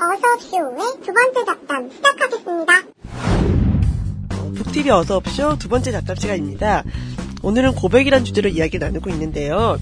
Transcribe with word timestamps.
어서쇼의 0.00 1.02
두 1.04 1.12
번째 1.12 1.44
잡담 1.44 1.90
시작하겠습니다. 1.90 2.72
북TV 4.56 4.90
어서옵쇼 4.90 5.58
두 5.58 5.68
번째 5.68 5.92
잡담 5.92 6.16
시간입니다. 6.16 6.84
오늘은 7.42 7.74
고백이란 7.74 8.24
주제로 8.24 8.48
이야기를 8.48 8.86
나누고 8.86 9.10
있는데요. 9.10 9.76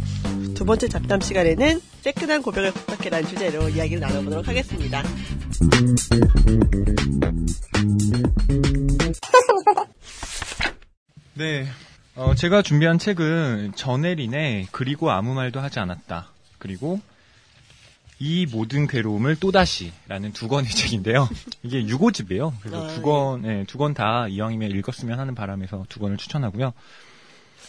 두 0.55 0.65
번째 0.65 0.89
잡담 0.89 1.21
시간에는 1.21 1.81
새끈한 2.01 2.43
고백을 2.43 2.73
부탁해라는 2.73 3.29
주제로 3.29 3.69
이야기를 3.69 4.01
나눠보도록 4.01 4.49
하겠습니다. 4.49 5.05
네. 11.35 11.69
어, 12.17 12.35
제가 12.35 12.63
준비한 12.63 12.99
책은 12.99 13.75
전혜린의 13.77 14.67
그리고 14.73 15.13
아무 15.13 15.35
말도 15.35 15.61
하지 15.61 15.79
않았다. 15.79 16.31
그리고 16.59 16.99
이 18.21 18.47
모든 18.47 18.87
괴로움을 18.87 19.37
또다시라는 19.37 20.33
두 20.33 20.49
권의 20.49 20.71
책인데요. 20.75 21.29
이게 21.63 21.83
6호집이에요. 21.85 22.53
그래서 22.61 22.85
아, 22.85 22.95
두 22.95 23.03
권, 23.03 23.43
네, 23.43 23.65
두권 23.65 23.95
다 23.95 24.27
이왕이면 24.29 24.71
읽었으면 24.73 25.19
하는 25.21 25.35
바람에서 25.35 25.87
두 25.89 26.01
권을 26.01 26.17
추천하고요. 26.17 26.73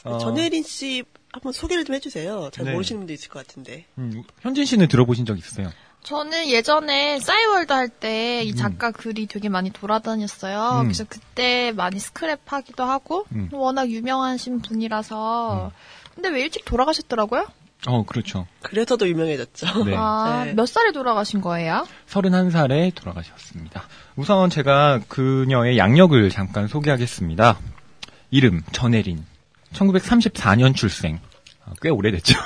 어, 0.05 0.17
전혜린 0.17 0.63
씨 0.63 1.03
한번 1.31 1.53
소개를 1.53 1.85
좀 1.85 1.93
해주세요. 1.95 2.49
잘 2.51 2.65
네. 2.65 2.71
모르시는 2.71 3.01
분도 3.01 3.13
있을 3.13 3.29
것 3.29 3.45
같은데. 3.45 3.85
음, 3.99 4.23
현진 4.41 4.65
씨는 4.65 4.87
들어보신 4.87 5.25
적 5.25 5.37
있으세요? 5.37 5.71
저는 6.01 6.47
예전에 6.47 7.19
싸이월드 7.19 7.73
할 7.73 7.89
때 7.89 8.41
이 8.45 8.55
작가 8.55 8.89
글이 8.91 9.27
되게 9.27 9.49
많이 9.49 9.69
돌아다녔어요. 9.69 10.79
음. 10.79 10.83
그래서 10.85 11.03
그때 11.07 11.73
많이 11.75 11.97
스크랩 11.97 12.39
하기도 12.45 12.85
하고 12.85 13.25
음. 13.33 13.49
워낙 13.51 13.89
유명하신 13.91 14.61
분이라서 14.61 15.71
근데 16.15 16.29
왜 16.29 16.41
일찍 16.43 16.63
돌아가셨더라고요? 16.65 17.47
어, 17.87 18.03
그렇죠. 18.03 18.45
그래서 18.61 18.97
더 18.97 19.07
유명해졌죠. 19.07 19.85
네. 19.85 19.93
아, 19.95 20.43
네. 20.45 20.53
몇 20.53 20.67
살에 20.67 20.91
돌아가신 20.91 21.39
거예요? 21.41 21.87
31살에 22.09 22.93
돌아가셨습니다. 22.93 23.83
우선 24.15 24.49
제가 24.49 24.99
그녀의 25.07 25.77
양력을 25.77 26.29
잠깐 26.29 26.67
소개하겠습니다. 26.67 27.57
이름, 28.31 28.61
전혜린. 28.71 29.25
1934년 29.73 30.75
출생. 30.75 31.19
아, 31.65 31.71
꽤 31.81 31.89
오래됐죠. 31.89 32.37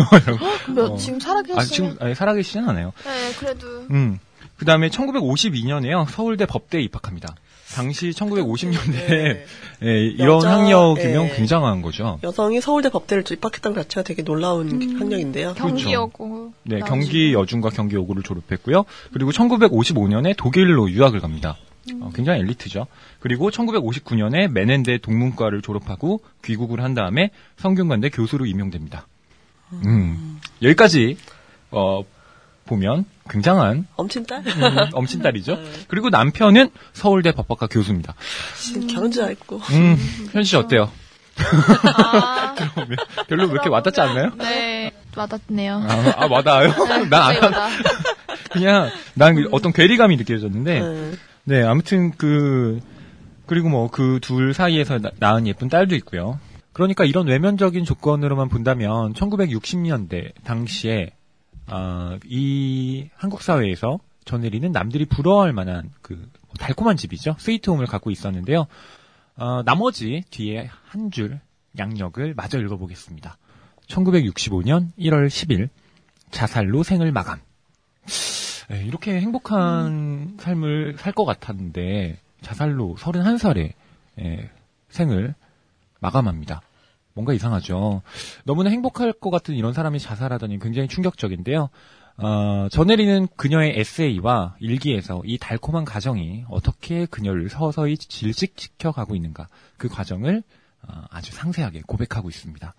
몇, 0.76 0.92
어. 0.94 0.98
지금 0.98 1.20
살아계시는? 1.20 1.60
아, 1.60 1.64
지금 1.66 1.98
아니, 2.00 2.14
살아계시진 2.14 2.70
않아요. 2.70 2.94
네, 3.04 3.34
그래도 3.40 3.68
음. 3.90 4.20
그 4.58 4.66
다음에 4.66 4.90
1952년에요. 4.90 6.08
서울대 6.10 6.46
법대에 6.46 6.82
입학합니다. 6.82 7.36
당시 7.74 8.10
1950년대에 8.12 9.08
네. 9.08 9.46
예, 9.84 10.06
이런 10.06 10.38
여자, 10.38 10.54
학력이면 10.54 11.26
예. 11.26 11.36
굉장한 11.36 11.82
거죠. 11.82 12.20
여성이 12.24 12.62
서울대 12.62 12.90
법대를 12.90 13.24
것 13.74 13.84
자체가 13.84 14.04
되게 14.04 14.22
놀라운 14.24 14.70
음. 14.70 15.00
학력인데요. 15.00 15.54
경기여고. 15.56 16.54
네, 16.64 16.80
나오시고. 16.80 16.88
경기 16.88 17.34
여중과 17.34 17.70
경기 17.70 17.96
여고를 17.96 18.24
졸업했고요. 18.24 18.86
그리고 19.12 19.32
1955년에 19.32 20.36
독일로 20.38 20.92
유학을 20.92 21.20
갑니다. 21.20 21.58
어, 22.00 22.12
굉장히 22.14 22.40
엘리트죠. 22.42 22.88
그리고 23.20 23.50
1959년에 23.50 24.50
맨헨대 24.50 25.00
동문과를 25.00 25.62
졸업하고 25.62 26.22
귀국을 26.44 26.82
한 26.82 26.94
다음에 26.94 27.32
성균관대 27.58 28.10
교수로 28.10 28.46
임용됩니다. 28.46 29.08
음, 29.86 30.40
여기까지 30.62 31.18
어, 31.72 32.04
보면 32.66 33.06
굉장한 33.30 33.88
엄친딸? 33.96 34.44
음, 34.46 34.78
엄친딸이죠. 34.94 35.56
네. 35.62 35.72
그리고 35.88 36.10
남편은 36.10 36.70
서울대 36.94 37.32
법학과 37.32 37.68
교수입니다. 37.68 38.16
지금 38.58 38.88
결혼 38.88 39.12
줄 39.12 39.24
알고. 39.24 39.58
음, 39.72 39.98
씨 40.44 40.56
어때요? 40.56 40.90
아, 41.96 42.56
별로 43.28 43.46
왜 43.46 43.52
이렇게 43.52 43.70
와닿지 43.70 44.00
않나요? 44.02 44.32
네, 44.38 44.92
와닿네요. 45.16 45.84
아, 45.88 46.14
아 46.18 46.28
와닿아요? 46.30 46.70
네, 46.70 47.06
난 47.10 47.22
안, 47.22 47.40
갑자기 47.40 47.54
와닿- 47.56 48.50
그냥 48.52 48.90
난 49.16 49.48
어떤 49.52 49.74
괴리감이 49.74 50.16
느껴졌는데 50.18 50.80
네. 50.80 51.12
네, 51.46 51.64
아무튼 51.64 52.12
그 52.12 52.80
그리고 53.46 53.70
뭐 53.70 53.88
그 53.90 54.20
둘 54.22 54.54
사이에서 54.54 55.00
나- 55.00 55.12
낳은 55.20 55.48
예쁜 55.48 55.70
딸도 55.70 55.96
있고요. 55.96 56.40
그러니까 56.72 57.04
이런 57.06 57.28
외면적인 57.28 57.84
조건으로만 57.86 58.50
본다면 58.50 59.14
1960년대 59.14 60.32
당시에 60.44 61.12
아, 61.68 62.18
이 62.26 63.10
한국 63.16 63.42
사회에서 63.42 64.00
전혜리는 64.26 64.72
남들이 64.72 65.06
부러워할 65.06 65.54
만한 65.54 65.92
그 66.02 66.30
달콤한 66.60 66.98
집이죠. 66.98 67.36
스위트홈을 67.40 67.86
갖고 67.88 68.12
있었는데요. 68.12 68.68
어, 69.36 69.64
나머지 69.64 70.24
뒤에 70.30 70.70
한 70.86 71.10
줄 71.12 71.40
양력을 71.78 72.34
마저 72.36 72.60
읽어보겠습니다. 72.60 73.38
1965년 73.88 74.90
1월 75.00 75.28
10일 75.28 75.70
자살로 76.32 76.84
생을 76.84 77.12
마감. 77.12 77.40
에, 78.72 78.86
이렇게 78.86 79.20
행복한 79.20 80.38
삶을 80.40 80.98
살 81.00 81.14
것 81.14 81.26
같았는데 81.26 82.20
자살로 82.42 82.96
31살에 82.98 83.74
생을 84.90 85.34
마감합니다. 86.00 86.62
뭔가 87.14 87.34
이상하죠. 87.34 88.02
너무나 88.46 88.70
행복할 88.70 89.14
것 89.14 89.30
같은 89.30 89.56
이런 89.56 89.74
사람이 89.74 90.00
자살하다니 90.00 90.60
굉장히 90.60 90.88
충격적인데요. 90.88 91.70
어, 92.18 92.68
전혜리는 92.70 93.28
그녀의 93.36 93.80
에세이와 93.80 94.56
일기에서 94.60 95.22
이 95.26 95.38
달콤한 95.38 95.84
가정이 95.84 96.46
어떻게 96.50 97.06
그녀를 97.06 97.50
서서히 97.50 97.98
질식시켜 97.98 98.92
가고 98.92 99.16
있는가 99.16 99.48
그 99.78 99.88
과정을 99.88 100.44
어, 100.88 101.04
아주 101.10 101.32
상세하게 101.34 101.82
고백하고 101.88 102.30
있습니다. 102.30 102.74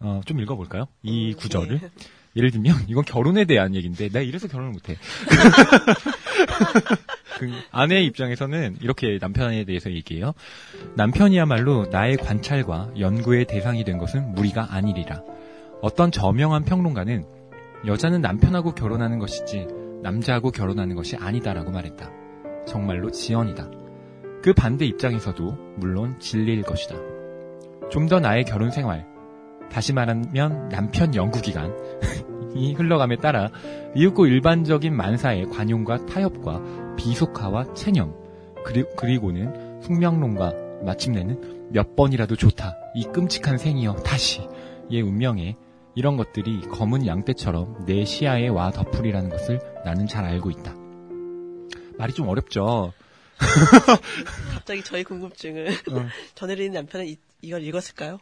어, 0.00 0.20
좀 0.24 0.40
읽어볼까요? 0.40 0.86
이 1.02 1.32
음, 1.32 1.36
구절을. 1.36 1.80
네. 1.80 1.88
예를 2.36 2.50
들면 2.50 2.84
이건 2.88 3.04
결혼에 3.04 3.44
대한 3.44 3.74
얘기인데 3.74 4.08
내가 4.08 4.20
이래서 4.20 4.48
결혼을 4.48 4.72
못해. 4.72 4.96
그 7.38 7.50
아내의 7.72 8.06
입장에서는 8.06 8.78
이렇게 8.80 9.18
남편에 9.20 9.64
대해서 9.64 9.90
얘기해요. 9.90 10.34
남편이야말로 10.96 11.86
나의 11.90 12.16
관찰과 12.16 12.90
연구의 12.98 13.46
대상이 13.46 13.84
된 13.84 13.98
것은 13.98 14.34
무리가 14.34 14.68
아니리라. 14.70 15.22
어떤 15.82 16.10
저명한 16.10 16.64
평론가는 16.64 17.24
여자는 17.86 18.20
남편하고 18.20 18.74
결혼하는 18.74 19.18
것이지 19.18 19.66
남자하고 20.02 20.50
결혼하는 20.50 20.96
것이 20.96 21.16
아니다라고 21.16 21.70
말했다. 21.70 22.10
정말로 22.66 23.10
지연이다. 23.10 23.68
그 24.42 24.52
반대 24.52 24.84
입장에서도 24.86 25.74
물론 25.76 26.18
진리일 26.20 26.62
것이다. 26.62 26.94
좀 27.90 28.08
더 28.08 28.20
나의 28.20 28.44
결혼 28.44 28.70
생활, 28.70 29.06
다시 29.70 29.92
말하면 29.92 30.68
남편 30.68 31.14
연구 31.14 31.40
기간 31.40 31.72
이 32.54 32.72
흘러감에 32.74 33.16
따라 33.16 33.50
이윽고 33.94 34.26
일반적인 34.26 34.94
만사의 34.94 35.50
관용과 35.50 36.06
타협과 36.06 36.94
비속화와 36.96 37.74
체념 37.74 38.14
그리, 38.64 38.84
그리고는 38.96 39.80
숙명론과 39.82 40.52
마침내는 40.84 41.70
몇 41.72 41.96
번이라도 41.96 42.36
좋다 42.36 42.76
이 42.94 43.04
끔찍한 43.04 43.58
생이여 43.58 43.94
다시 43.96 44.46
의 44.90 45.00
운명에 45.00 45.56
이런 45.94 46.16
것들이 46.16 46.60
검은 46.62 47.06
양떼처럼 47.06 47.86
내 47.86 48.04
시야에 48.04 48.48
와 48.48 48.70
덮으리라는 48.70 49.30
것을 49.30 49.60
나는 49.84 50.06
잘 50.06 50.24
알고 50.24 50.50
있다. 50.50 50.74
말이 51.96 52.12
좀 52.12 52.28
어렵죠. 52.28 52.92
갑자기 54.52 54.82
저희 54.82 55.04
궁금증은 55.04 55.68
어. 55.68 56.06
전혜린 56.34 56.72
남편은 56.72 57.06
이, 57.06 57.16
이걸 57.42 57.62
읽었을까요? 57.62 58.18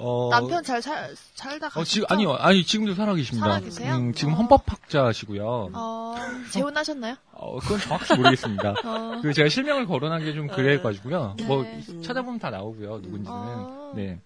어, 0.00 0.28
남편 0.30 0.62
잘 0.64 0.80
살, 0.82 1.14
살다 1.34 1.68
가셨죠? 1.68 1.80
어, 1.80 1.84
지금 1.84 2.06
아니요 2.08 2.32
아니 2.34 2.64
지금도 2.64 2.94
살아계십니다. 2.94 3.46
살아계세요? 3.46 3.94
음, 3.96 4.12
지금 4.14 4.32
어. 4.32 4.36
헌법학자시고요. 4.36 5.70
어, 5.72 6.14
재혼하셨나요? 6.50 7.16
어, 7.32 7.58
그건 7.60 7.78
정확히 7.78 8.16
모르겠습니다. 8.16 8.70
어. 8.84 9.20
그 9.22 9.32
제가 9.32 9.48
실명을 9.48 9.86
거론한 9.86 10.24
게 10.24 10.30
좀 10.34 10.46
그래가지고요. 10.46 11.34
네. 11.38 11.44
뭐 11.46 11.62
음. 11.62 12.02
찾아보면 12.02 12.38
다 12.38 12.50
나오고요. 12.50 13.00
누군지는. 13.02 13.28
아. 13.28 13.92
네. 13.94 14.18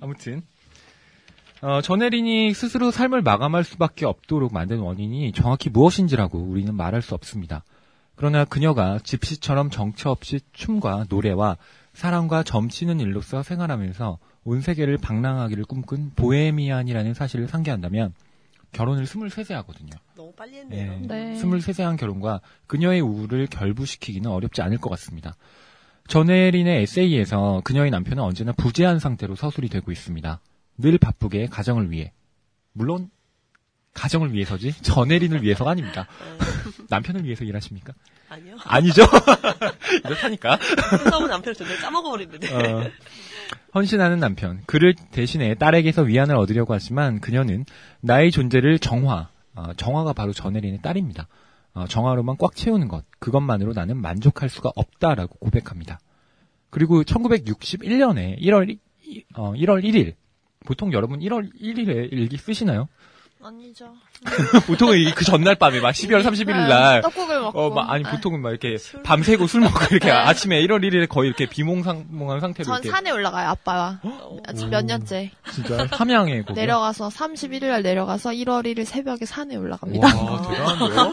아무튼 0.00 0.42
어, 1.62 1.80
전혜린이 1.82 2.54
스스로 2.54 2.90
삶을 2.90 3.20
마감할 3.22 3.64
수밖에 3.64 4.06
없도록 4.06 4.52
만든 4.52 4.78
원인이 4.78 5.32
정확히 5.32 5.68
무엇인지라고 5.70 6.38
우리는 6.38 6.74
말할 6.74 7.02
수 7.02 7.14
없습니다. 7.14 7.64
그러나 8.16 8.44
그녀가 8.44 8.98
집시처럼 9.02 9.70
정처 9.70 10.10
없이 10.10 10.40
춤과 10.52 11.06
노래와 11.08 11.56
사랑과 11.92 12.42
점치는 12.42 13.00
일로서 13.00 13.42
생활하면서 13.42 14.18
온 14.44 14.60
세계를 14.60 14.98
방랑하기를 14.98 15.64
꿈꾼 15.64 16.12
보헤미안이라는 16.16 17.14
사실을 17.14 17.48
상기한다면 17.48 18.14
결혼을 18.72 19.04
23세 19.04 19.52
하거든요. 19.54 19.90
너무 20.14 20.32
빨리 20.32 20.56
했네요. 20.58 21.00
네. 21.02 21.34
23세 21.34 21.82
한 21.82 21.96
결혼과 21.96 22.40
그녀의 22.66 23.00
우울을 23.00 23.48
결부시키기는 23.48 24.30
어렵지 24.30 24.62
않을 24.62 24.78
것 24.78 24.88
같습니다. 24.90 25.34
전혜린의 26.08 26.82
에세이에서 26.82 27.62
그녀의 27.64 27.90
남편은 27.90 28.22
언제나 28.22 28.52
부재한 28.52 28.98
상태로 28.98 29.36
서술이 29.36 29.68
되고 29.68 29.92
있습니다. 29.92 30.40
늘 30.78 30.98
바쁘게 30.98 31.46
가정을 31.46 31.90
위해. 31.90 32.12
물론 32.72 33.10
가정을 33.94 34.32
위해서지 34.32 34.72
전혜린을 34.82 35.42
위해서가 35.42 35.70
아닙니다. 35.72 36.06
남편을 36.88 37.24
위해서 37.24 37.44
일하십니까? 37.44 37.92
아니요. 38.28 38.56
아니죠. 38.64 39.02
이렇다니까. 40.04 40.58
싸움은 41.10 41.28
남편을 41.30 41.54
전날 41.54 41.76
까먹어버리는데. 41.78 42.54
어, 42.54 42.90
헌신하는 43.74 44.18
남편. 44.20 44.62
그를 44.66 44.94
대신해 45.10 45.54
딸에게서 45.54 46.02
위안을 46.02 46.36
얻으려고 46.36 46.72
하지만 46.74 47.20
그녀는 47.20 47.64
나의 48.00 48.30
존재를 48.30 48.78
정화, 48.78 49.28
어, 49.54 49.72
정화가 49.76 50.12
바로 50.12 50.32
전혜린의 50.32 50.80
딸입니다. 50.82 51.26
어, 51.74 51.86
정화로만 51.86 52.36
꽉 52.38 52.54
채우는 52.54 52.88
것, 52.88 53.04
그것만으로 53.18 53.72
나는 53.72 53.96
만족할 53.96 54.48
수가 54.48 54.70
없다라고 54.74 55.36
고백합니다. 55.38 56.00
그리고 56.70 57.02
1961년에 57.02 58.40
1월, 58.40 58.76
이- 59.04 59.24
어, 59.34 59.52
1월 59.54 59.82
1일, 59.84 60.14
보통 60.66 60.92
여러분 60.92 61.20
1월 61.20 61.50
1일에 61.60 62.12
일기 62.12 62.36
쓰시나요? 62.36 62.88
아니죠. 63.42 63.94
보통은 64.66 64.98
이- 64.98 65.12
그 65.14 65.24
전날 65.24 65.54
밤에 65.54 65.80
막 65.80 65.92
12월 65.92 66.22
31일 66.22 66.68
날, 66.68 67.00
떡국을 67.00 67.40
먹고. 67.40 67.58
어, 67.58 67.70
막, 67.70 67.90
아니, 67.90 68.04
네. 68.04 68.10
보통은 68.10 68.42
막 68.42 68.50
이렇게 68.50 68.76
밤새고 69.02 69.46
술 69.46 69.62
먹고 69.62 69.78
이렇게 69.90 70.06
네. 70.08 70.12
아침에 70.12 70.60
1월 70.66 70.80
1일에 70.84 71.08
거의 71.08 71.28
이렇게 71.28 71.46
비몽상몽한 71.48 72.40
상태로 72.40 72.64
전 72.66 72.74
이렇게. 72.76 72.90
산에 72.90 73.10
올라가요, 73.10 73.48
아빠와. 73.48 74.00
어, 74.02 74.36
지금 74.54 74.70
몇 74.70 74.84
년째. 74.84 75.30
진짜 75.52 75.86
함양에 75.92 76.42
거기. 76.42 76.60
내려가서 76.60 77.08
31일 77.08 77.64
날 77.68 77.82
내려가서 77.82 78.30
1월 78.30 78.66
1일 78.66 78.84
새벽에 78.84 79.24
산에 79.24 79.56
올라갑니다. 79.56 80.06
와, 80.22 80.42
대단한데요? 80.50 81.10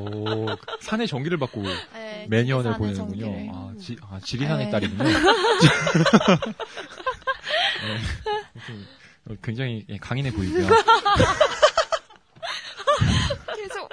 오, 0.00 0.46
산의 0.80 1.06
전기를 1.08 1.38
받고 1.38 1.62
네, 1.92 2.26
매년을 2.30 2.72
보내는군요. 2.78 3.24
전기를. 3.26 3.50
아, 3.52 3.70
지, 3.78 3.96
아, 4.10 4.18
지리산의 4.24 4.66
네. 4.66 4.70
딸이군요. 4.72 5.04
네, 5.04 5.12
좀, 8.66 8.86
어, 9.28 9.34
굉장히 9.42 9.84
예, 9.88 9.96
강인해 9.98 10.30
보이고요. 10.32 10.66
계속. 13.56 13.88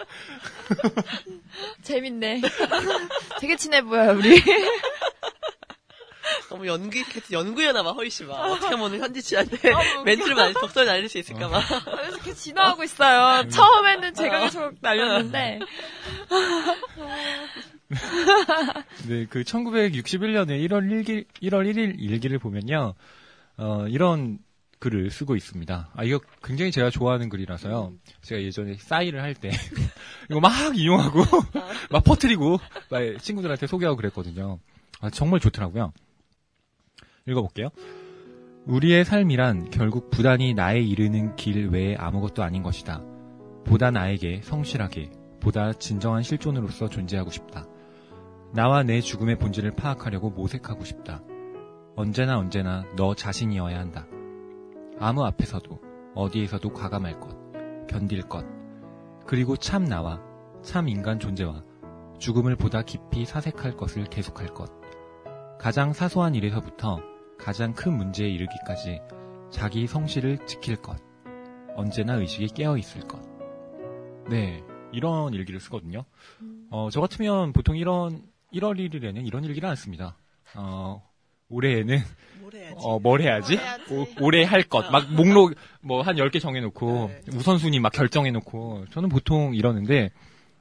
재밌네. 1.84 2.42
되게 3.40 3.56
친해 3.56 3.82
보여요, 3.82 4.18
우리. 4.18 4.42
너무 6.50 6.68
연기, 6.68 7.04
연구연하봐, 7.32 7.92
허이 7.94 8.10
씨 8.10 8.24
막. 8.24 8.36
어떻게 8.36 8.68
하면 8.68 8.82
오늘 8.82 9.00
현지 9.00 9.22
씨한테 9.22 9.70
웃겨. 9.70 10.04
멘트를 10.04 10.36
많이 10.36 10.54
독설 10.54 10.86
날릴 10.86 11.10
수 11.10 11.18
있을까 11.18 11.50
봐. 11.50 11.62
그래서 11.84 12.18
계속 12.20 12.40
지나가고 12.40 12.84
있어요. 12.84 13.48
처음에는 13.50 14.14
제가 14.14 14.40
계속 14.42 14.74
날렸는데. 14.82 15.60
네, 19.08 19.26
그 19.30 19.44
1961년에 19.44 20.68
1월 20.68 20.90
1일, 20.90 21.26
1월 21.42 21.72
1일 21.72 21.96
일기를 22.00 22.40
보면요. 22.40 22.94
어, 23.58 23.86
이런 23.88 24.40
글을 24.84 25.12
쓰고 25.12 25.38
있습니다. 25.38 25.92
아, 25.96 26.04
이거 26.04 26.20
굉장히 26.44 26.70
제가 26.74 26.90
좋아하는 26.90 27.30
글이라서요. 27.30 27.94
제가 28.22 28.42
예전에 28.42 28.76
싸이를 28.76 29.22
할 29.22 29.34
때, 29.34 29.50
이거 30.30 30.42
막 30.42 30.78
이용하고, 30.78 31.22
막 31.90 32.04
퍼뜨리고, 32.04 32.60
막 32.92 33.18
친구들한테 33.22 33.66
소개하고 33.66 33.96
그랬거든요. 33.96 34.60
아, 35.00 35.10
정말 35.10 35.40
좋더라고요. 35.40 35.94
읽어볼게요. 37.26 37.70
우리의 38.66 39.06
삶이란 39.06 39.70
결국 39.70 40.10
부단히 40.10 40.54
나에 40.54 40.82
이르는 40.82 41.38
길 41.38 41.70
외에 41.70 41.96
아무것도 41.96 42.44
아닌 42.44 42.62
것이다. 42.62 43.02
보다 43.64 43.90
나에게 43.90 44.42
성실하게, 44.44 45.12
보다 45.40 45.72
진정한 45.72 46.24
실존으로서 46.24 46.90
존재하고 46.90 47.32
싶다. 47.32 47.66
나와 48.54 48.84
내 48.84 49.00
죽음의 49.00 49.40
본질을 49.40 49.78
파악하려고 49.78 50.30
모색하고 50.30 50.84
싶다. 50.84 51.24
언제나 51.96 52.38
언제나 52.38 52.86
너 52.98 53.16
자신이어야 53.16 53.80
한다. 53.80 54.06
아무 55.04 55.26
앞에서도 55.26 55.82
어디에서도 56.16 56.72
과감할 56.72 57.20
것, 57.20 57.36
견딜 57.88 58.22
것, 58.22 58.46
그리고 59.28 59.58
참 59.58 59.84
나와 59.84 60.22
참 60.62 60.88
인간 60.88 61.20
존재와 61.20 61.62
죽음을 62.20 62.56
보다 62.56 62.84
깊이 62.84 63.26
사색할 63.26 63.76
것을 63.76 64.06
계속할 64.06 64.54
것. 64.54 64.72
가장 65.60 65.92
사소한 65.92 66.36
일에서부터 66.36 67.02
가장 67.38 67.74
큰 67.74 67.98
문제에 67.98 68.30
이르기까지 68.30 69.02
자기 69.50 69.88
성실을 69.88 70.46
지킬 70.46 70.78
것. 70.78 70.98
언제나 71.76 72.14
의식이 72.14 72.48
깨어 72.54 72.78
있을 72.78 73.02
것. 73.02 73.22
네, 74.30 74.64
이런 74.94 75.34
일기를 75.34 75.60
쓰거든요. 75.60 76.06
어, 76.70 76.88
저 76.90 77.02
같으면 77.02 77.52
보통 77.52 77.76
이런 77.76 78.24
1월 78.54 78.78
1일에는 78.78 79.28
이런 79.28 79.44
일기를 79.44 79.68
안 79.68 79.76
씁니다. 79.76 80.16
어, 80.56 81.04
올해에는 81.54 82.00
뭘 82.42 82.54
해야지. 82.56 82.76
어, 82.78 83.00
뭘 83.00 83.22
해야지? 83.22 83.56
뭘 83.56 83.66
해야지? 83.66 83.94
오- 83.94 84.26
올해 84.26 84.44
할 84.44 84.64
것. 84.64 84.90
막 84.92 85.12
목록 85.14 85.54
뭐 85.82 86.02
한 86.02 86.16
10개 86.16 86.40
정해 86.42 86.60
놓고 86.62 87.12
네. 87.26 87.38
우선순위 87.38 87.80
막 87.80 87.92
결정해 87.92 88.32
놓고 88.32 88.86
저는 88.92 89.10
보통 89.10 89.54
이러는데 89.56 90.12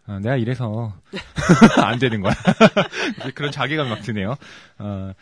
어, 0.06 0.18
내가 0.20 0.36
이래서 0.36 0.94
안 1.82 1.98
되는 1.98 2.20
거야. 2.20 2.34
그런 3.34 3.50
자괴감이 3.52 3.88
막 3.88 4.02
드네요. 4.02 4.36
어, 4.78 5.12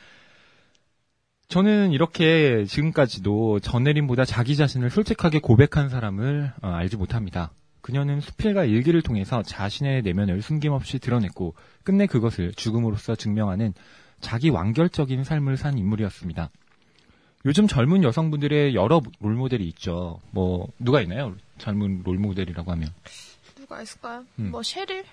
저는 1.48 1.90
이렇게 1.92 2.64
지금까지도 2.64 3.58
전혜림보다 3.60 4.24
자기 4.24 4.54
자신을 4.56 4.88
솔직하게 4.90 5.40
고백한 5.40 5.88
사람을 5.88 6.52
어, 6.62 6.68
알지 6.68 6.96
못합니다. 6.96 7.50
그녀는 7.82 8.20
수필과 8.20 8.64
일기를 8.66 9.02
통해서 9.02 9.42
자신의 9.42 10.02
내면을 10.02 10.42
숨김없이 10.42 10.98
드러냈고 10.98 11.54
끝내 11.82 12.06
그것을 12.06 12.52
죽음으로써 12.52 13.16
증명하는 13.16 13.72
자기 14.20 14.48
완결적인 14.50 15.24
삶을 15.24 15.56
산 15.56 15.78
인물이었습니다. 15.78 16.50
요즘 17.46 17.66
젊은 17.66 18.02
여성분들의 18.02 18.74
여러 18.74 19.00
롤모델이 19.20 19.66
있죠. 19.68 20.20
뭐 20.30 20.68
누가 20.78 21.00
있나요? 21.00 21.34
젊은 21.58 22.02
롤모델이라고 22.04 22.70
하면 22.72 22.92
누가 23.56 23.80
있을까요? 23.82 24.24
음. 24.38 24.50
뭐 24.50 24.62
셰릴? 24.62 25.04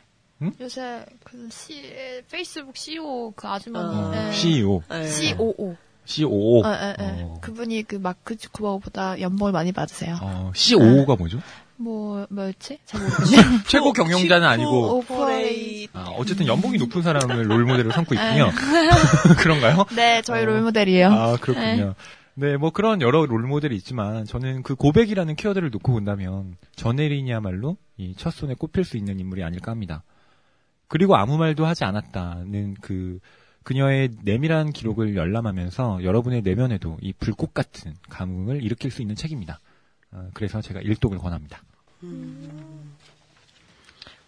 음? 0.41 0.51
요새 0.59 1.05
그 1.23 1.49
C, 1.49 1.81
페이스북 2.29 2.75
CEO 2.77 3.31
그 3.35 3.47
아주머니. 3.47 3.95
어, 3.95 4.11
네. 4.11 4.31
CEO, 4.31 4.83
네. 4.89 5.07
COO. 5.07 5.75
COO, 6.05 6.63
예, 6.65 6.69
예, 6.69 6.95
예. 6.99 7.21
어. 7.23 7.37
그분이 7.41 7.83
그 7.83 7.95
마크 7.97 8.37
주커버그보다 8.37 9.19
연봉을 9.19 9.51
많이 9.51 9.73
받으세요. 9.73 10.17
어, 10.21 10.51
COO가 10.55 11.15
뭐죠? 11.17 11.39
뭐, 11.77 12.25
뭐였지? 12.29 12.79
잘. 12.85 13.01
최고 13.67 13.93
경영자는 13.93 14.47
아니고 14.47 14.97
오퍼레이. 14.97 15.87
아, 15.93 16.09
어쨌든 16.17 16.47
연봉이 16.47 16.77
높은 16.77 17.01
사람을 17.01 17.49
롤모델로 17.49 17.91
삼고 17.91 18.15
있군요. 18.15 18.51
그런가요? 19.39 19.85
네, 19.95 20.21
저희 20.23 20.43
어. 20.43 20.45
롤모델이에요. 20.45 21.07
아, 21.07 21.37
그렇군요. 21.37 21.93
네, 22.33 22.55
뭐 22.57 22.69
그런 22.71 23.01
여러 23.01 23.25
롤모델이 23.25 23.75
있지만 23.77 24.25
저는 24.25 24.61
그 24.63 24.75
고백이라는 24.75 25.35
키워드를 25.35 25.71
놓고 25.71 25.91
본다면 25.91 26.55
전혜린이야말로 26.75 27.77
이 27.97 28.15
첫손에 28.15 28.53
꼽힐 28.53 28.83
수 28.83 28.97
있는 28.97 29.19
인물이 29.19 29.43
아닐까 29.43 29.71
합니다. 29.71 30.03
그리고 30.87 31.15
아무 31.15 31.37
말도 31.37 31.65
하지 31.65 31.83
않았다는 31.83 32.75
그 32.81 33.19
그녀의 33.63 34.11
내밀한 34.23 34.71
기록을 34.71 35.15
열람하면서 35.15 36.03
여러분의 36.03 36.41
내면에도 36.41 36.97
이 37.01 37.11
불꽃 37.11 37.53
같은 37.53 37.95
감흥을 38.09 38.63
일으킬 38.63 38.91
수 38.91 39.01
있는 39.01 39.15
책입니다. 39.15 39.59
어, 40.11 40.29
그래서 40.33 40.61
제가 40.61 40.81
일독을 40.81 41.17
권합니다. 41.17 41.61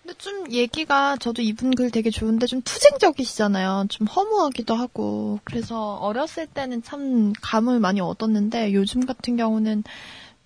근데 0.01 0.17
좀 0.17 0.51
얘기가 0.51 1.17
저도 1.17 1.41
이분 1.41 1.75
글 1.75 1.91
되게 1.91 2.09
좋은데 2.09 2.47
좀 2.47 2.61
투쟁적이시잖아요. 2.63 3.85
좀 3.89 4.07
허무하기도 4.07 4.73
하고. 4.73 5.39
그래서 5.43 5.95
어렸을 5.95 6.47
때는 6.47 6.81
참 6.81 7.33
감을 7.41 7.79
많이 7.79 8.01
얻었는데 8.01 8.73
요즘 8.73 9.05
같은 9.05 9.37
경우는 9.37 9.83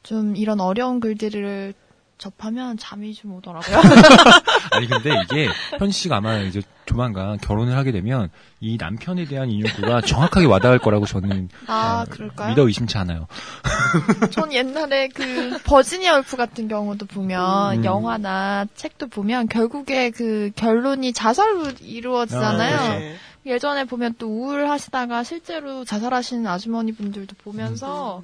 좀 0.04 0.36
이런 0.36 0.60
어려운 0.60 1.00
글들을 1.00 1.74
접하면 2.18 2.78
잠이 2.78 3.14
좀 3.14 3.34
오더라고요. 3.36 3.78
아니 4.72 4.88
근데 4.88 5.12
이게 5.24 5.50
현 5.78 5.92
씨가 5.92 6.18
아마 6.18 6.38
이제 6.38 6.62
조만간 6.86 7.38
결혼을 7.38 7.76
하게 7.76 7.92
되면 7.92 8.30
이 8.60 8.78
남편에 8.78 9.26
대한 9.26 9.50
인용구가 9.50 10.02
정확하게 10.02 10.46
와닿을 10.46 10.80
거라고 10.80 11.06
저는 11.06 11.50
아, 11.68 12.06
어, 12.06 12.10
그럴까요? 12.10 12.50
믿어 12.50 12.68
의심치 12.68 12.98
않아요. 12.98 13.28
전 14.32 14.54
옛날에 14.54 15.08
그 15.10 15.58
버지니아 15.66 16.18
울프 16.18 16.38
같은 16.38 16.68
경우도 16.68 17.06
보면 17.08 17.80
음. 17.80 17.86
영화나 17.86 18.66
책도 18.76 19.08
보면 19.08 19.48
결국에 19.48 20.12
그 20.12 20.52
결론이 20.56 21.14
자살로 21.14 21.72
이루어지잖아요. 21.82 22.78
아, 22.78 22.98
네. 23.00 23.16
예전에 23.46 23.84
보면 23.84 24.16
또 24.18 24.28
우울하시다가 24.28 25.24
실제로 25.24 25.84
자살하시는 25.84 26.48
아주머니 26.48 26.94
분들도 26.94 27.36
보면서 27.44 28.20
음. 28.20 28.24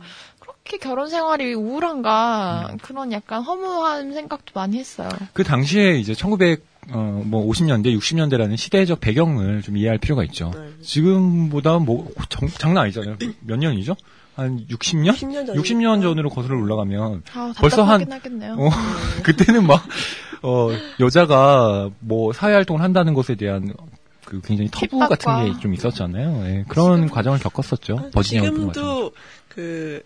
그렇게 0.70 0.78
결혼 0.88 1.10
생활이 1.10 1.56
우울한가 1.56 2.76
그런 2.84 3.12
약간 3.12 3.42
허무한 3.42 4.14
생각도 4.14 4.52
많이 4.54 4.78
했어요. 4.78 5.10
그 5.34 5.44
당시에 5.44 5.94
이제 5.98 6.14
1900, 6.14 6.64
어, 6.92 7.24
뭐 7.26 7.44
50년대, 7.48 7.98
60년대라는 7.98 8.56
시대적 8.56 9.00
배경을 9.00 9.64
좀 9.64 9.78
이해할 9.78 9.98
필요가 9.98 10.24
있죠. 10.26 10.52
네. 10.54 10.70
지금보다 10.84 11.80
뭐 11.80 12.08
정- 12.30 12.48
장난 12.50 12.84
아니잖아요. 12.84 13.18
몇 13.42 13.58
년이죠? 13.58 13.96
한 14.36 14.64
60년? 14.70 15.14
10년 15.14 15.48
전. 15.48 15.56
60년 15.56 16.02
전으로 16.04 16.30
거슬러 16.30 16.60
올라가면 16.60 17.24
아, 17.34 17.54
벌써 17.58 17.82
한-. 17.84 18.04
어, 18.04 18.70
그때는 19.26 19.66
막 19.66 19.84
어, 20.44 20.70
여자가 21.00 21.90
뭐 22.00 22.32
사회 22.32 22.54
활동을 22.54 22.84
한다는 22.84 23.16
것에 23.16 23.34
대한 23.34 23.74
그 24.24 24.40
굉장히 24.42 24.70
터부. 24.72 25.00
같은 25.00 25.52
게 25.52 25.60
좀 25.60 25.74
있었잖아요. 25.74 26.44
예, 26.46 26.66
그런 26.68 26.98
지금- 26.98 27.10
과정을 27.10 27.40
겪었었죠. 27.40 28.12
버지니아 28.14 28.44
울프 28.44 28.52
같은 28.54 28.68
거. 28.68 28.72
지금도 28.74 29.12
그 29.50 30.04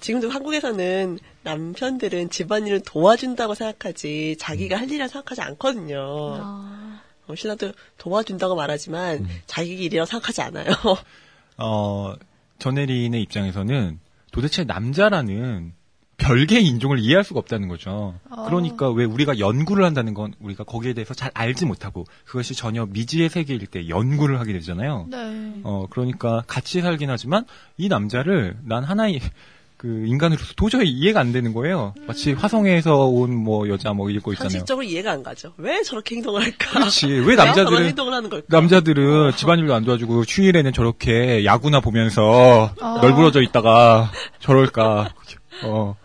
지금도 0.00 0.30
한국에서는 0.30 1.18
남편들은 1.42 2.30
집안일을 2.30 2.80
도와준다고 2.80 3.54
생각하지 3.54 4.36
자기가 4.38 4.76
할 4.76 4.88
일이라 4.88 5.08
생각하지 5.08 5.42
않거든요. 5.42 5.98
아, 5.98 7.00
어, 7.26 7.34
신랑도 7.34 7.72
도와준다고 7.98 8.54
말하지만 8.54 9.18
음. 9.18 9.28
자기 9.46 9.72
일이라고 9.72 10.06
생각하지 10.06 10.42
않아요. 10.42 10.66
어, 11.58 12.14
전혜린의 12.58 13.22
입장에서는 13.22 14.00
도대체 14.32 14.64
남자라는 14.64 15.72
별개의 16.18 16.64
인종을 16.66 16.98
이해할 16.98 17.24
수가 17.24 17.40
없다는 17.40 17.68
거죠. 17.68 18.18
어. 18.30 18.46
그러니까 18.46 18.90
왜 18.90 19.04
우리가 19.04 19.38
연구를 19.38 19.84
한다는 19.84 20.14
건 20.14 20.32
우리가 20.40 20.64
거기에 20.64 20.94
대해서 20.94 21.14
잘 21.14 21.30
알지 21.34 21.66
못하고 21.66 22.04
그것이 22.24 22.54
전혀 22.54 22.86
미지의 22.86 23.28
세계일 23.28 23.66
때 23.66 23.88
연구를 23.88 24.40
하게 24.40 24.52
되잖아요. 24.54 25.06
네. 25.10 25.60
어, 25.62 25.86
그러니까 25.90 26.42
같이 26.46 26.80
살긴 26.80 27.10
하지만 27.10 27.44
이 27.76 27.88
남자를 27.88 28.56
난 28.62 28.82
하나의 28.82 29.20
그 29.76 30.04
인간으로서 30.06 30.54
도저히 30.56 30.88
이해가 30.88 31.20
안 31.20 31.32
되는 31.32 31.52
거예요. 31.52 31.92
마치 32.06 32.32
화성에서 32.32 33.06
온 33.06 33.30
뭐 33.36 33.68
여자 33.68 33.92
뭐 33.92 34.08
이거 34.10 34.32
있잖아요. 34.32 34.48
상식적으로 34.50 34.84
이해가 34.84 35.12
안 35.12 35.22
가죠. 35.22 35.52
왜 35.58 35.82
저렇게 35.82 36.16
행동을 36.16 36.42
할까? 36.42 36.70
그렇지. 36.70 37.06
왜 37.06 37.36
남자들은 37.36 37.84
행동을 37.84 38.14
하는 38.14 38.30
걸까? 38.30 38.46
남자들은 38.48 39.32
집안일도 39.36 39.74
안 39.74 39.84
도와주고 39.84 40.22
휴일에는 40.22 40.72
저렇게 40.72 41.44
야구나 41.44 41.80
보면서 41.80 42.72
어. 42.80 42.98
널브러져 43.02 43.42
있다가 43.42 44.10
저럴까. 44.40 45.14
어. 45.64 45.96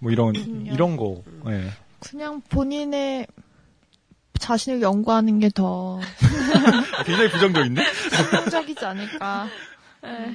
뭐 0.00 0.10
이런 0.12 0.34
이런 0.66 0.96
거. 0.96 1.22
예. 1.48 1.70
그냥 2.00 2.42
본인의 2.48 3.26
자신을 4.38 4.82
연구하는 4.82 5.38
게 5.38 5.48
더 5.54 5.98
굉장히 7.06 7.30
부정적인데? 7.30 7.82
긍정적이지 8.30 8.84
않을까. 8.84 9.48
네. 10.02 10.34